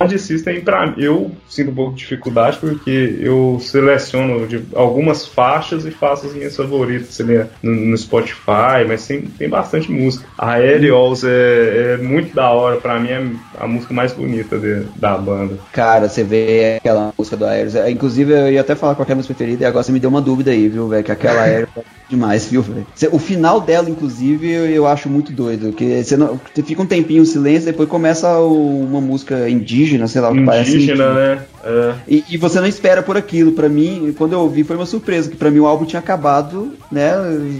de 0.07 0.19
System, 0.19 0.61
pra 0.61 0.93
eu 0.97 1.31
sinto 1.49 1.71
um 1.71 1.75
pouco 1.75 1.93
de 1.93 1.99
dificuldade 1.99 2.57
porque 2.59 3.17
eu 3.19 3.57
seleciono 3.59 4.45
de 4.47 4.61
algumas 4.75 5.25
faixas 5.25 5.85
e 5.85 5.91
faço 5.91 6.27
as 6.27 6.33
minhas 6.33 6.55
favoritas 6.55 7.17
lá, 7.19 7.47
no, 7.63 7.71
no 7.73 7.97
Spotify, 7.97 8.85
mas 8.87 9.07
tem, 9.07 9.21
tem 9.21 9.49
bastante 9.49 9.91
música. 9.91 10.25
A 10.37 10.51
Aerials 10.53 11.23
é, 11.23 11.93
é 11.93 11.97
muito 11.97 12.35
da 12.35 12.49
hora, 12.51 12.77
pra 12.77 12.99
mim 12.99 13.09
é 13.09 13.23
a 13.59 13.67
música 13.67 13.93
mais 13.93 14.13
bonita 14.13 14.59
de- 14.59 14.83
da 15.03 15.17
banda. 15.17 15.57
Cara, 15.71 16.07
você 16.09 16.23
vê 16.23 16.77
aquela 16.77 17.13
música 17.17 17.35
do 17.37 17.45
Aeros. 17.45 17.75
é, 17.75 17.91
Inclusive, 17.91 18.31
eu 18.33 18.51
ia 18.51 18.61
até 18.61 18.73
falar 18.75 18.95
qual 18.95 19.05
é 19.07 19.11
a 19.11 19.15
música 19.15 19.33
preferida 19.33 19.63
e 19.63 19.67
agora 19.67 19.83
você 19.83 19.91
me 19.91 19.99
deu 19.99 20.09
uma 20.09 20.21
dúvida 20.21 20.51
aí, 20.51 20.67
viu, 20.69 20.87
velho? 20.87 21.03
Que 21.03 21.11
aquela 21.11 21.41
Aeros 21.41 21.69
é 21.77 21.81
demais, 22.09 22.45
viu, 22.47 22.61
velho? 22.61 22.85
O 23.11 23.19
final 23.19 23.59
dela, 23.61 23.89
inclusive, 23.89 24.49
eu, 24.49 24.87
acho 24.87 25.09
muito 25.09 25.31
doido. 25.31 25.73
Que 25.73 26.03
você 26.03 26.15
não, 26.15 26.39
você 26.53 26.63
fica 26.63 26.81
um 26.81 26.85
tempinho 26.85 27.21
em 27.21 27.25
silêncio, 27.25 27.65
depois 27.65 27.89
começa 27.89 28.37
o- 28.39 28.81
uma 28.83 29.01
música 29.01 29.49
indígena, 29.49 30.07
sei 30.07 30.21
lá, 30.21 30.31
o 30.31 30.33
que 30.35 30.43
parece. 30.45 30.75
Indígena, 30.75 31.13
né? 31.13 31.41
É. 31.65 31.93
E, 32.07 32.23
e 32.31 32.37
você 32.37 32.59
não 32.59 32.67
espera 32.67 33.01
por 33.01 33.15
aquilo. 33.17 33.51
Pra 33.53 33.69
mim, 33.69 34.13
quando 34.17 34.33
eu 34.33 34.39
ouvi, 34.39 34.63
foi 34.63 34.75
uma 34.75 34.85
surpresa. 34.85 35.29
Que 35.29 35.35
pra 35.37 35.49
mim 35.51 35.59
o 35.59 35.65
álbum 35.65 35.85
tinha 35.85 35.99
acabado, 35.99 36.73
né? 36.91 37.11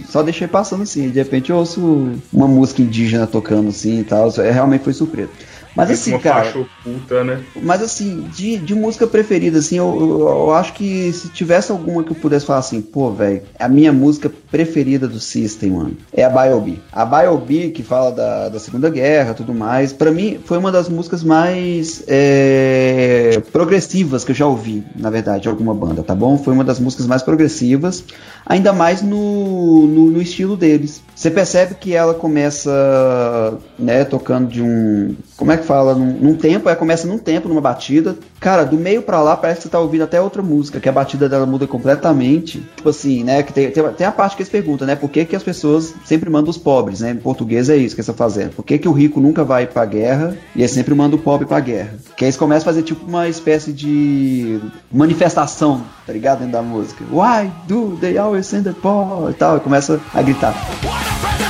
Só 0.08 0.22
deixei 0.22 0.46
passando 0.46 0.82
assim. 0.82 1.08
De 1.08 1.18
repente 1.18 1.50
eu 1.50 1.56
ouço 1.56 2.10
uma 2.32 2.46
música 2.46 2.82
indígena 2.82 3.26
tocando 3.26 3.68
assim 3.68 4.00
e 4.00 4.04
tal. 4.04 4.32
É, 4.38 4.50
realmente 4.50 4.84
foi 4.84 4.92
surpresa. 4.92 5.30
Mas 5.74 5.90
assim, 5.90 6.12
uma 6.12 6.20
cara. 6.20 6.44
faixa 6.44 6.58
oculta, 6.58 7.24
né? 7.24 7.42
Mas 7.62 7.82
assim, 7.82 8.28
de, 8.34 8.58
de 8.58 8.74
música 8.74 9.06
preferida, 9.06 9.58
assim, 9.58 9.76
eu, 9.76 9.96
eu, 10.00 10.20
eu 10.20 10.54
acho 10.54 10.72
que 10.72 11.12
se 11.12 11.28
tivesse 11.28 11.72
alguma 11.72 12.02
que 12.02 12.12
eu 12.12 12.16
pudesse 12.16 12.46
falar 12.46 12.60
assim, 12.60 12.80
pô, 12.80 13.10
velho, 13.10 13.42
a 13.58 13.68
minha 13.68 13.92
música 13.92 14.30
preferida 14.50 15.08
do 15.08 15.18
System, 15.18 15.70
mano, 15.70 15.96
é 16.12 16.24
a 16.24 16.30
Biobi. 16.30 16.80
A 16.92 17.04
Biobi, 17.04 17.70
que 17.70 17.82
fala 17.82 18.12
da, 18.12 18.48
da 18.48 18.60
Segunda 18.60 18.88
Guerra 18.88 19.34
tudo 19.34 19.54
mais, 19.54 19.92
pra 19.92 20.10
mim 20.10 20.38
foi 20.44 20.58
uma 20.58 20.70
das 20.70 20.88
músicas 20.88 21.22
mais 21.22 22.02
é, 22.06 23.42
progressivas 23.52 24.24
que 24.24 24.30
eu 24.30 24.36
já 24.36 24.46
ouvi, 24.46 24.84
na 24.96 25.10
verdade, 25.10 25.42
de 25.42 25.48
alguma 25.48 25.74
banda, 25.74 26.02
tá 26.02 26.14
bom? 26.14 26.38
Foi 26.38 26.54
uma 26.54 26.64
das 26.64 26.78
músicas 26.78 27.06
mais 27.06 27.22
progressivas, 27.22 28.04
ainda 28.46 28.72
mais 28.72 29.02
no, 29.02 29.86
no, 29.86 30.10
no 30.10 30.22
estilo 30.22 30.56
deles. 30.56 31.02
Você 31.14 31.30
percebe 31.30 31.74
que 31.74 31.94
ela 31.94 32.14
começa, 32.14 33.58
né, 33.78 34.04
tocando 34.04 34.48
de 34.48 34.60
um. 34.62 35.14
Como 35.36 35.52
é 35.52 35.56
que 35.56 35.63
fala? 35.64 35.94
Num, 35.94 36.12
num 36.12 36.34
tempo, 36.34 36.68
ela 36.68 36.76
começa 36.76 37.06
num 37.06 37.18
tempo, 37.18 37.48
numa 37.48 37.60
batida. 37.60 38.16
Cara, 38.38 38.64
do 38.64 38.76
meio 38.76 39.02
pra 39.02 39.20
lá 39.20 39.36
parece 39.36 39.58
que 39.58 39.62
você 39.64 39.68
tá 39.70 39.80
ouvindo 39.80 40.04
até 40.04 40.20
outra 40.20 40.42
música, 40.42 40.78
que 40.78 40.88
a 40.88 40.92
batida 40.92 41.28
dela 41.28 41.46
muda 41.46 41.66
completamente. 41.66 42.62
Tipo 42.76 42.88
assim, 42.88 43.24
né? 43.24 43.42
Que 43.42 43.52
tem, 43.52 43.70
tem, 43.70 43.82
tem 43.92 44.06
a 44.06 44.12
parte 44.12 44.36
que 44.36 44.42
eles 44.42 44.50
perguntam, 44.50 44.86
né? 44.86 44.94
Por 44.94 45.10
que, 45.10 45.24
que 45.24 45.34
as 45.34 45.42
pessoas 45.42 45.94
sempre 46.04 46.30
mandam 46.30 46.50
os 46.50 46.58
pobres, 46.58 47.00
né? 47.00 47.10
Em 47.10 47.16
português 47.16 47.68
é 47.68 47.76
isso 47.76 47.94
que 47.94 48.00
eles 48.00 48.08
estão 48.08 48.14
fazendo. 48.14 48.52
Por 48.54 48.64
que, 48.64 48.78
que 48.78 48.88
o 48.88 48.92
rico 48.92 49.20
nunca 49.20 49.44
vai 49.44 49.66
pra 49.66 49.84
guerra 49.84 50.36
e 50.54 50.60
eles 50.60 50.70
sempre 50.70 50.94
mandam 50.94 51.18
o 51.18 51.22
pobre 51.22 51.46
pra 51.46 51.60
guerra? 51.60 51.94
Que 52.16 52.24
aí 52.24 52.28
eles 52.28 52.36
começam 52.36 52.62
a 52.62 52.72
fazer 52.72 52.82
tipo 52.82 53.06
uma 53.06 53.28
espécie 53.28 53.72
de 53.72 54.60
manifestação, 54.92 55.82
tá 56.06 56.12
ligado? 56.12 56.40
Dentro 56.40 56.52
da 56.52 56.62
música. 56.62 57.04
Why 57.10 57.50
do 57.66 57.96
they 58.00 58.18
always 58.18 58.46
send 58.46 58.64
the 58.64 58.72
poor? 58.72 59.30
E 59.30 59.34
tal, 59.34 59.56
e 59.56 59.60
começa 59.60 60.00
a 60.12 60.22
gritar. 60.22 60.52
Why 60.82 61.38
don't 61.38 61.43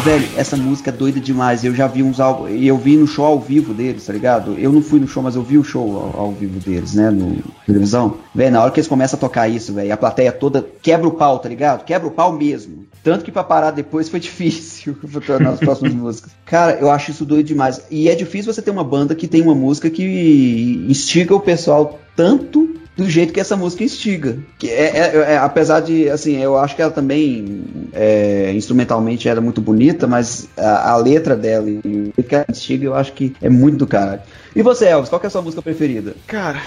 velho, 0.00 0.28
essa 0.36 0.56
música 0.56 0.90
é 0.90 0.92
doida 0.92 1.20
demais. 1.20 1.64
Eu 1.64 1.74
já 1.74 1.86
vi 1.86 2.02
uns 2.02 2.20
álbuns. 2.20 2.50
Eu 2.60 2.76
vi 2.76 2.96
no 2.96 3.06
show 3.06 3.24
ao 3.24 3.40
vivo 3.40 3.72
deles, 3.74 4.06
tá 4.06 4.12
ligado? 4.12 4.58
Eu 4.58 4.72
não 4.72 4.82
fui 4.82 4.98
no 5.00 5.06
show, 5.06 5.22
mas 5.22 5.36
eu 5.36 5.42
vi 5.42 5.58
o 5.58 5.64
show 5.64 6.12
ao, 6.14 6.20
ao 6.22 6.32
vivo 6.32 6.58
deles, 6.60 6.94
né? 6.94 7.10
No 7.10 7.42
televisão. 7.66 8.16
Velho, 8.34 8.52
na 8.52 8.62
hora 8.62 8.70
que 8.70 8.80
eles 8.80 8.88
começam 8.88 9.16
a 9.16 9.20
tocar 9.20 9.48
isso, 9.48 9.72
velho, 9.72 9.92
a 9.92 9.96
plateia 9.96 10.32
toda 10.32 10.66
quebra 10.82 11.08
o 11.08 11.12
pau, 11.12 11.38
tá 11.38 11.48
ligado? 11.48 11.84
Quebra 11.84 12.08
o 12.08 12.10
pau 12.10 12.32
mesmo. 12.32 12.84
Tanto 13.02 13.24
que 13.24 13.32
pra 13.32 13.44
parar 13.44 13.70
depois 13.70 14.08
foi 14.08 14.20
difícil 14.20 14.96
nas 15.40 15.58
próximas 15.58 15.94
músicas. 15.94 16.32
Cara, 16.44 16.78
eu 16.80 16.90
acho 16.90 17.10
isso 17.10 17.24
doido 17.24 17.46
demais. 17.46 17.82
E 17.90 18.08
é 18.08 18.14
difícil 18.14 18.52
você 18.52 18.62
ter 18.62 18.70
uma 18.70 18.84
banda 18.84 19.14
que 19.14 19.28
tem 19.28 19.42
uma 19.42 19.54
música 19.54 19.90
que 19.90 20.84
instiga 20.88 21.34
o 21.34 21.40
pessoal 21.40 21.98
tanto 22.16 22.80
do 22.96 23.08
jeito 23.08 23.32
que 23.32 23.40
essa 23.40 23.56
música 23.56 23.84
instiga. 23.84 24.38
Que 24.58 24.68
é, 24.68 24.98
é- 24.98 25.16
é- 25.32 25.38
apesar 25.38 25.80
de, 25.80 26.08
assim, 26.10 26.36
eu 26.36 26.58
acho 26.58 26.76
que 26.76 26.82
ela 26.82 26.90
também 26.90 27.62
é, 27.92 28.52
instrumentalmente 28.52 29.28
era 29.28 29.40
muito 29.40 29.60
bonita, 29.60 30.06
mas 30.06 30.48
a, 30.56 30.92
a 30.92 30.96
letra 30.96 31.36
dela 31.36 31.68
e 31.70 32.10
o 32.16 32.22
que 32.22 32.34
ela 32.34 32.44
instiga, 32.50 32.84
eu 32.86 32.94
acho 32.94 33.12
que 33.12 33.34
é 33.40 33.48
muito 33.48 33.78
do 33.78 33.86
caralho. 33.86 34.22
E 34.54 34.62
você, 34.62 34.86
Elvis, 34.86 35.08
qual 35.08 35.20
é 35.22 35.26
a 35.26 35.30
sua 35.30 35.42
música 35.42 35.62
preferida? 35.62 36.14
Cara, 36.26 36.60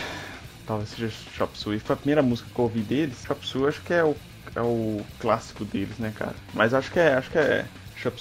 talvez 0.66 0.90
seja 0.90 1.10
Chop 1.10 1.58
Suey. 1.58 1.80
Foi 1.80 1.94
a 1.94 1.98
primeira 1.98 2.22
música 2.24 2.50
que 2.54 2.60
eu 2.60 2.64
ouvi 2.66 2.82
deles. 2.82 3.24
Chop 3.28 3.46
Suey 3.46 3.68
acho 3.68 3.84
que 3.84 3.94
é 3.94 4.04
o, 4.04 4.16
é 4.56 4.62
o 4.62 4.98
clássico 5.20 5.66
deles, 5.66 5.98
né, 6.00 6.12
cara? 6.16 6.36
Mas 6.54 6.74
acho 6.74 6.92
que 6.92 7.00
é, 7.00 7.14
acho 7.14 7.30
que 7.30 7.38
é 7.38 7.66
Chop 8.04 8.20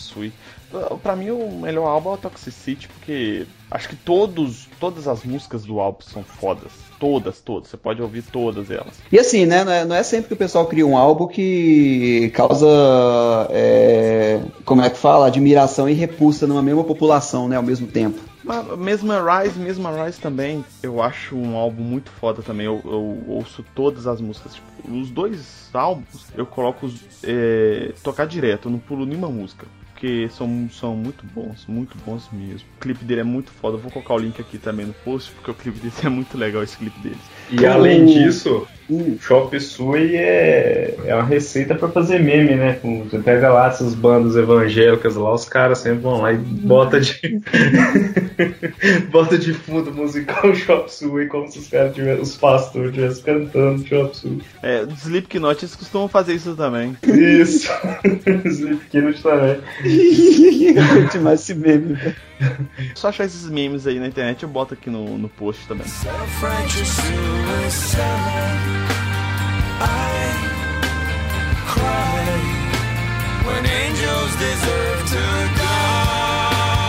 Pra 1.02 1.16
mim 1.16 1.30
o 1.30 1.50
melhor 1.60 1.86
álbum 1.86 2.12
é 2.12 2.14
o 2.14 2.16
Toxicity, 2.16 2.88
porque 2.88 3.46
acho 3.70 3.88
que 3.88 3.96
todos, 3.96 4.68
todas 4.80 5.06
as 5.08 5.22
músicas 5.24 5.64
do 5.64 5.80
álbum 5.80 6.00
são 6.00 6.22
fodas. 6.22 6.70
Todas, 6.98 7.40
todas. 7.40 7.68
Você 7.68 7.76
pode 7.76 8.00
ouvir 8.00 8.22
todas 8.22 8.70
elas. 8.70 8.94
E 9.10 9.18
assim, 9.18 9.44
né, 9.44 9.64
não 9.64 9.72
é, 9.72 9.84
não 9.84 9.96
é 9.96 10.02
sempre 10.02 10.28
que 10.28 10.34
o 10.34 10.36
pessoal 10.36 10.66
cria 10.66 10.86
um 10.86 10.96
álbum 10.96 11.26
que 11.26 12.30
causa, 12.32 12.66
é, 13.50 14.40
como 14.64 14.82
é 14.82 14.88
que 14.88 14.96
fala, 14.96 15.26
admiração 15.26 15.88
e 15.88 15.92
repulsa 15.92 16.46
numa 16.46 16.62
mesma 16.62 16.84
população, 16.84 17.48
né, 17.48 17.56
ao 17.56 17.62
mesmo 17.62 17.88
tempo. 17.88 18.31
Mas 18.44 18.78
mesmo 18.78 19.12
a 19.12 19.42
Rise, 19.42 19.59
mesmo 19.59 19.87
a 19.87 20.05
Rise 20.05 20.20
também, 20.20 20.64
eu 20.83 21.02
acho 21.02 21.37
um 21.37 21.57
álbum 21.57 21.83
muito 21.83 22.11
foda 22.11 22.42
também. 22.42 22.66
Eu, 22.66 22.81
eu 22.85 23.24
ouço 23.28 23.64
todas 23.74 24.07
as 24.07 24.20
músicas. 24.20 24.55
Tipo, 24.55 24.92
os 24.92 25.11
dois 25.11 25.70
álbuns 25.72 26.26
eu 26.37 26.46
coloco 26.46 26.90
é, 27.22 27.92
tocar 28.02 28.26
direto, 28.26 28.68
eu 28.68 28.72
não 28.72 28.78
pulo 28.78 29.07
nenhuma 29.07 29.28
música. 29.28 29.66
Porque 29.92 30.28
são, 30.31 30.68
são 30.68 30.96
muito 30.96 31.24
bons, 31.33 31.64
muito 31.68 31.96
bons 32.05 32.28
mesmo. 32.33 32.66
O 32.76 32.81
clipe 32.81 33.05
dele 33.05 33.20
é 33.20 33.24
muito 33.24 33.52
foda. 33.52 33.76
Eu 33.76 33.81
vou 33.81 33.90
colocar 33.92 34.14
o 34.14 34.18
link 34.18 34.40
aqui 34.40 34.59
também 34.59 34.85
no 34.85 34.92
post, 34.92 35.31
porque 35.31 35.50
o 35.52 35.55
clipe 35.55 35.78
dele 35.78 35.94
é 36.02 36.09
muito 36.09 36.37
legal, 36.37 36.62
esse 36.62 36.76
clipe 36.76 36.98
deles. 36.98 37.20
E 37.52 37.64
além 37.64 38.07
disso, 38.07 38.66
Hum. 38.92 39.16
Chop 39.20 39.59
Suey 39.59 40.16
é, 40.16 40.94
é 41.07 41.14
uma 41.14 41.24
receita 41.24 41.74
pra 41.74 41.88
fazer 41.88 42.18
meme, 42.20 42.55
né? 42.55 42.74
Com- 42.74 43.05
Você 43.05 43.18
pega 43.18 43.48
lá 43.50 43.68
essas 43.68 43.94
bandas 43.94 44.37
evangélicas 44.37 45.16
lá, 45.16 45.33
os 45.33 45.44
caras 45.46 45.78
sempre 45.78 46.00
vão 46.00 46.20
lá 46.20 46.33
e 46.33 46.37
bota 46.37 47.00
de. 47.00 47.40
bota 49.11 49.38
de 49.38 49.55
fundo 49.55 49.92
musical 49.94 50.55
Chop 50.55 50.92
Suey, 50.92 51.26
como 51.28 51.50
se 51.50 51.59
os 51.59 51.68
caras 51.68 51.94
tivessem, 51.94 52.22
os 52.22 52.37
pastores 52.37 52.88
estivessem 52.90 53.22
cantando 53.24 53.87
Chop 53.87 54.16
Suey. 54.16 54.40
É, 54.62 54.83
os 54.83 55.02
Slipknot 55.05 55.64
eles 55.64 55.74
costumam 55.76 56.09
fazer 56.09 56.35
isso 56.35 56.55
também. 56.55 56.96
Isso! 57.07 57.70
Slipknot 58.44 59.22
também. 59.22 59.59
Demais 61.12 61.40
esse 61.40 61.55
meme, 61.55 61.94
velho. 61.94 62.16
Só 62.94 63.09
achar 63.09 63.24
esses 63.24 63.48
memes 63.48 63.87
aí 63.87 64.00
na 64.00 64.09
internet, 64.09 64.42
eu 64.42 64.48
boto 64.48 64.74
aqui 64.74 64.90
no, 64.90 65.16
no 65.16 65.28
post 65.28 65.66
também. 65.68 65.87
Self-righteous 65.87 66.88
suicide. 66.88 68.81
I 69.80 69.84
cry 71.72 72.26
when 73.46 73.62
angels 73.66 74.32
deserve 74.36 75.00
to 75.14 75.24
die. 75.58 76.82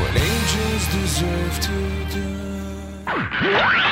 when 0.00 0.14
angels 0.30 0.84
deserve 0.98 1.54
to 1.66 1.76
die. 2.14 3.89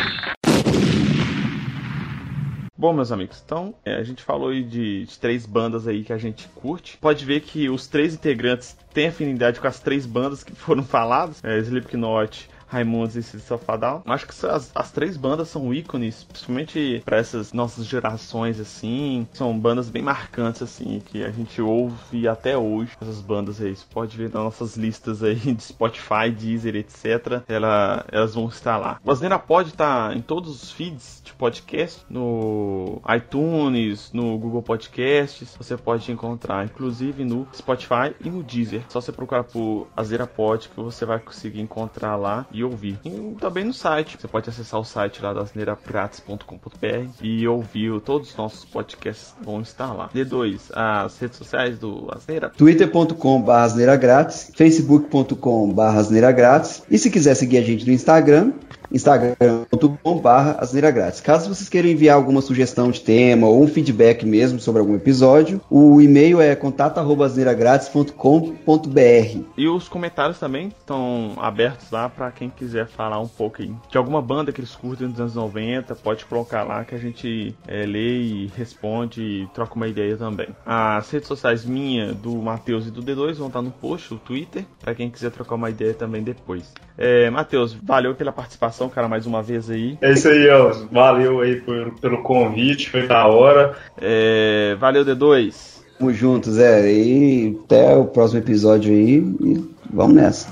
Bom, 2.81 2.93
meus 2.93 3.11
amigos, 3.11 3.43
então 3.45 3.75
é, 3.85 3.97
a 3.97 4.05
gente 4.05 4.23
falou 4.23 4.51
aí 4.51 4.63
de, 4.63 5.05
de 5.05 5.19
três 5.19 5.45
bandas 5.45 5.89
aí 5.89 6.05
que 6.05 6.13
a 6.13 6.17
gente 6.17 6.47
curte. 6.55 6.97
Pode 6.99 7.25
ver 7.25 7.41
que 7.41 7.69
os 7.69 7.89
três 7.89 8.15
integrantes 8.15 8.77
têm 8.95 9.09
afinidade 9.09 9.59
com 9.59 9.67
as 9.67 9.81
três 9.81 10.07
bandas 10.07 10.45
que 10.45 10.53
foram 10.53 10.85
faladas: 10.87 11.43
é, 11.43 11.59
Slipknot, 11.59 12.49
Raimundos 12.69 13.17
e 13.17 13.39
a 13.67 13.77
Down. 13.77 14.03
Acho 14.07 14.27
que 14.27 14.47
as, 14.47 14.71
as 14.75 14.91
três 14.91 15.17
bandas 15.17 15.49
são 15.49 15.73
ícones, 15.73 16.25
principalmente 16.25 17.03
para 17.05 17.17
essas 17.17 17.53
nossas 17.53 17.87
gerações, 17.87 18.61
assim. 18.61 19.27
São 19.33 19.59
bandas 19.59 19.89
bem 19.89 20.03
marcantes, 20.03 20.63
assim, 20.63 21.01
que 21.05 21.25
a 21.25 21.31
gente 21.31 21.61
ouve 21.61 22.29
até 22.29 22.57
hoje. 22.57 22.93
Essas 23.01 23.21
bandas 23.21 23.61
aí, 23.61 23.75
você 23.75 23.85
pode 23.91 24.17
ver 24.17 24.25
nas 24.25 24.43
nossas 24.43 24.77
listas 24.77 25.23
aí 25.23 25.37
de 25.37 25.63
Spotify, 25.63 26.31
Deezer, 26.31 26.77
etc. 26.77 27.43
Ela, 27.49 28.05
elas 28.11 28.35
vão 28.35 28.49
estar 28.49 28.77
lá. 28.77 29.01
O 29.05 29.11
Asneira 29.11 29.39
pode 29.39 29.71
estar 29.71 30.17
em 30.17 30.21
todos 30.21 30.63
os 30.63 30.71
feeds 30.71 31.23
de 31.25 31.33
podcast, 31.33 32.05
no 32.09 33.01
iTunes, 33.15 34.13
no 34.13 34.39
Google 34.39 34.63
Podcasts. 34.63 35.57
Você 35.57 35.77
pode 35.77 36.11
encontrar, 36.11 36.65
inclusive 36.65 37.25
no 37.25 37.47
Spotify 37.55 38.15
e 38.25 38.31
no 38.31 38.43
Deezer. 38.43 38.83
Só 38.89 39.01
você 39.01 39.13
procurar 39.13 39.45
por 39.45 39.89
Azeira 39.97 40.27
Pod 40.27 40.69
que 40.69 40.77
você 40.77 41.05
vai 41.05 41.19
conseguir 41.19 41.61
encontrar 41.61 42.17
lá 42.17 42.47
ouvir. 42.65 42.99
E 43.05 43.37
também 43.41 43.65
no 43.65 43.73
site. 43.73 44.17
Você 44.21 44.29
pode 44.29 44.49
acessar 44.49 44.81
o 44.81 44.85
site 44.85 45.23
lá 45.23 45.33
da 45.33 45.43
asneiraprates.com.br 45.43 47.11
e 47.23 47.47
ouvir 47.47 48.01
todos 48.01 48.31
os 48.31 48.37
nossos 48.37 48.65
podcasts 48.65 49.35
vão 49.43 49.61
estar 49.61 49.93
lá. 49.93 50.11
D2, 50.15 50.71
as 50.73 51.19
redes 51.19 51.39
sociais 51.39 51.79
do 51.79 52.09
Asneira. 52.15 52.51
twitter.com.br 52.51 53.51
asneira 53.51 53.97
grátis, 53.97 54.51
facebook.com.br 54.57 55.83
asneira 55.83 56.33
grátis 56.33 56.83
e 56.91 56.99
se 56.99 57.11
quiser 57.11 57.35
seguir 57.35 57.59
a 57.59 57.63
gente 57.63 57.87
no 57.87 57.93
Instagram, 57.93 58.53
instagram.com.br. 58.93 61.23
Caso 61.23 61.55
vocês 61.55 61.69
queiram 61.69 61.89
enviar 61.89 62.17
alguma 62.17 62.41
sugestão 62.41 62.91
de 62.91 63.01
tema 63.01 63.47
ou 63.47 63.63
um 63.63 63.69
feedback 63.69 64.25
mesmo 64.25 64.61
sobre 64.61 64.81
algum 64.81 64.95
episódio, 64.95 65.61
o 65.71 66.01
e-mail 66.01 66.41
é 66.41 66.55
contato@asneiragratis.com.br. 66.55 69.43
E 69.57 69.69
os 69.69 69.89
comentários 69.89 70.39
também 70.39 70.69
estão 70.69 71.35
abertos 71.39 71.91
lá 71.91 72.09
para 72.09 72.31
quem 72.31 72.51
quiser 72.51 72.87
falar 72.87 73.21
um 73.21 73.29
pouco 73.29 73.63
aí 73.63 73.73
de 73.91 73.99
alguma 73.99 74.23
banda 74.23 74.53
que 74.53 74.61
eles 74.61 74.75
curtem 74.75 75.09
dos 75.09 75.21
anos 75.21 75.35
90, 75.35 75.95
pode 75.97 76.25
colocar 76.25 76.63
lá 76.63 76.85
que 76.85 76.95
a 76.95 76.99
gente 76.99 77.55
é, 77.67 77.85
lê 77.85 78.19
e 78.19 78.47
responde 78.57 79.23
e 79.23 79.47
troca 79.55 79.75
uma 79.75 79.89
ideia 79.89 80.17
também. 80.17 80.49
As 80.65 81.11
redes 81.11 81.29
sociais 81.29 81.65
minha, 81.65 82.13
do 82.13 82.37
Matheus 82.37 82.87
e 82.87 82.91
do 82.91 83.03
D2 83.03 83.35
vão 83.35 83.49
estar 83.49 83.63
no 83.63 83.71
post, 83.71 84.15
o 84.15 84.19
Twitter, 84.19 84.65
para 84.81 84.95
quem 84.95 85.11
quiser 85.11 85.31
trocar 85.31 85.55
uma 85.55 85.71
ideia 85.71 85.95
também 85.95 86.23
depois. 86.23 86.73
É, 86.97 87.31
Matheus, 87.31 87.75
valeu 87.75 88.15
pela 88.15 88.33
participação, 88.33 88.78
cara, 88.87 89.09
mais 89.09 89.25
uma 89.25 89.43
vez 89.43 89.71
aí. 89.71 89.97
É 90.03 90.13
isso 90.13 90.29
aí, 90.29 90.47
ó. 90.51 90.73
Valeu 90.93 91.41
aí 91.41 91.59
por, 91.63 91.99
pelo 91.99 92.23
convite, 92.23 92.91
foi 92.91 93.07
da 93.07 93.27
hora. 93.27 93.75
É, 93.99 94.77
valeu, 94.79 95.07
D2. 95.07 95.79
Tamo 95.99 96.13
juntos, 96.13 96.55
Zé. 96.55 96.93
E 96.93 97.59
até 97.65 97.97
o 97.97 98.05
próximo 98.05 98.41
episódio 98.41 98.93
aí. 98.93 99.17
E 99.17 99.75
vamos 99.91 100.15
nessa. 100.15 100.49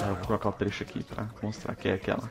Ah, 0.00 0.08
vou 0.08 0.26
colocar 0.26 0.48
o 0.50 0.52
trecho 0.52 0.82
aqui 0.82 1.02
pra 1.02 1.26
mostrar 1.42 1.74
que 1.74 1.88
é 1.88 1.94
aquela. 1.94 2.30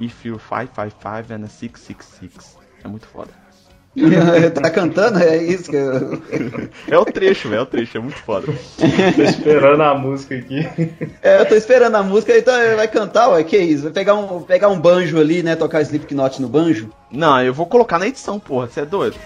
If 0.00 0.24
you 0.24 0.38
555 0.38 1.32
and 1.32 1.44
a 1.44 1.48
666. 1.48 2.56
É 2.84 2.88
muito 2.88 3.06
foda. 3.06 3.43
tá 4.54 4.70
cantando? 4.70 5.18
É 5.18 5.36
isso 5.36 5.70
que 5.70 5.76
eu... 5.76 6.20
É 6.88 6.98
o 6.98 7.04
trecho, 7.04 7.48
velho, 7.48 7.60
é 7.60 7.62
o 7.62 7.66
trecho, 7.66 7.96
é 7.96 8.00
muito 8.00 8.18
foda. 8.18 8.46
Tô 9.16 9.22
esperando 9.22 9.82
a 9.82 9.94
música 9.94 10.36
aqui. 10.36 10.66
É, 11.22 11.40
eu 11.40 11.46
tô 11.46 11.54
esperando 11.54 11.94
a 11.94 12.02
música, 12.02 12.36
então 12.36 12.54
ele 12.60 12.76
vai 12.76 12.88
cantar, 12.88 13.28
ué, 13.30 13.44
que 13.44 13.56
isso? 13.56 13.84
Vai 13.84 13.92
pegar 13.92 14.14
um, 14.14 14.42
pegar 14.42 14.68
um 14.68 14.78
banjo 14.78 15.18
ali, 15.18 15.42
né? 15.42 15.56
Tocar 15.56 15.82
Slipknot 15.82 16.40
no 16.42 16.48
banjo? 16.48 16.90
Não, 17.10 17.40
eu 17.42 17.54
vou 17.54 17.66
colocar 17.66 17.98
na 17.98 18.08
edição, 18.08 18.40
porra, 18.40 18.66
você 18.66 18.80
é 18.80 18.86
doido. 18.86 19.16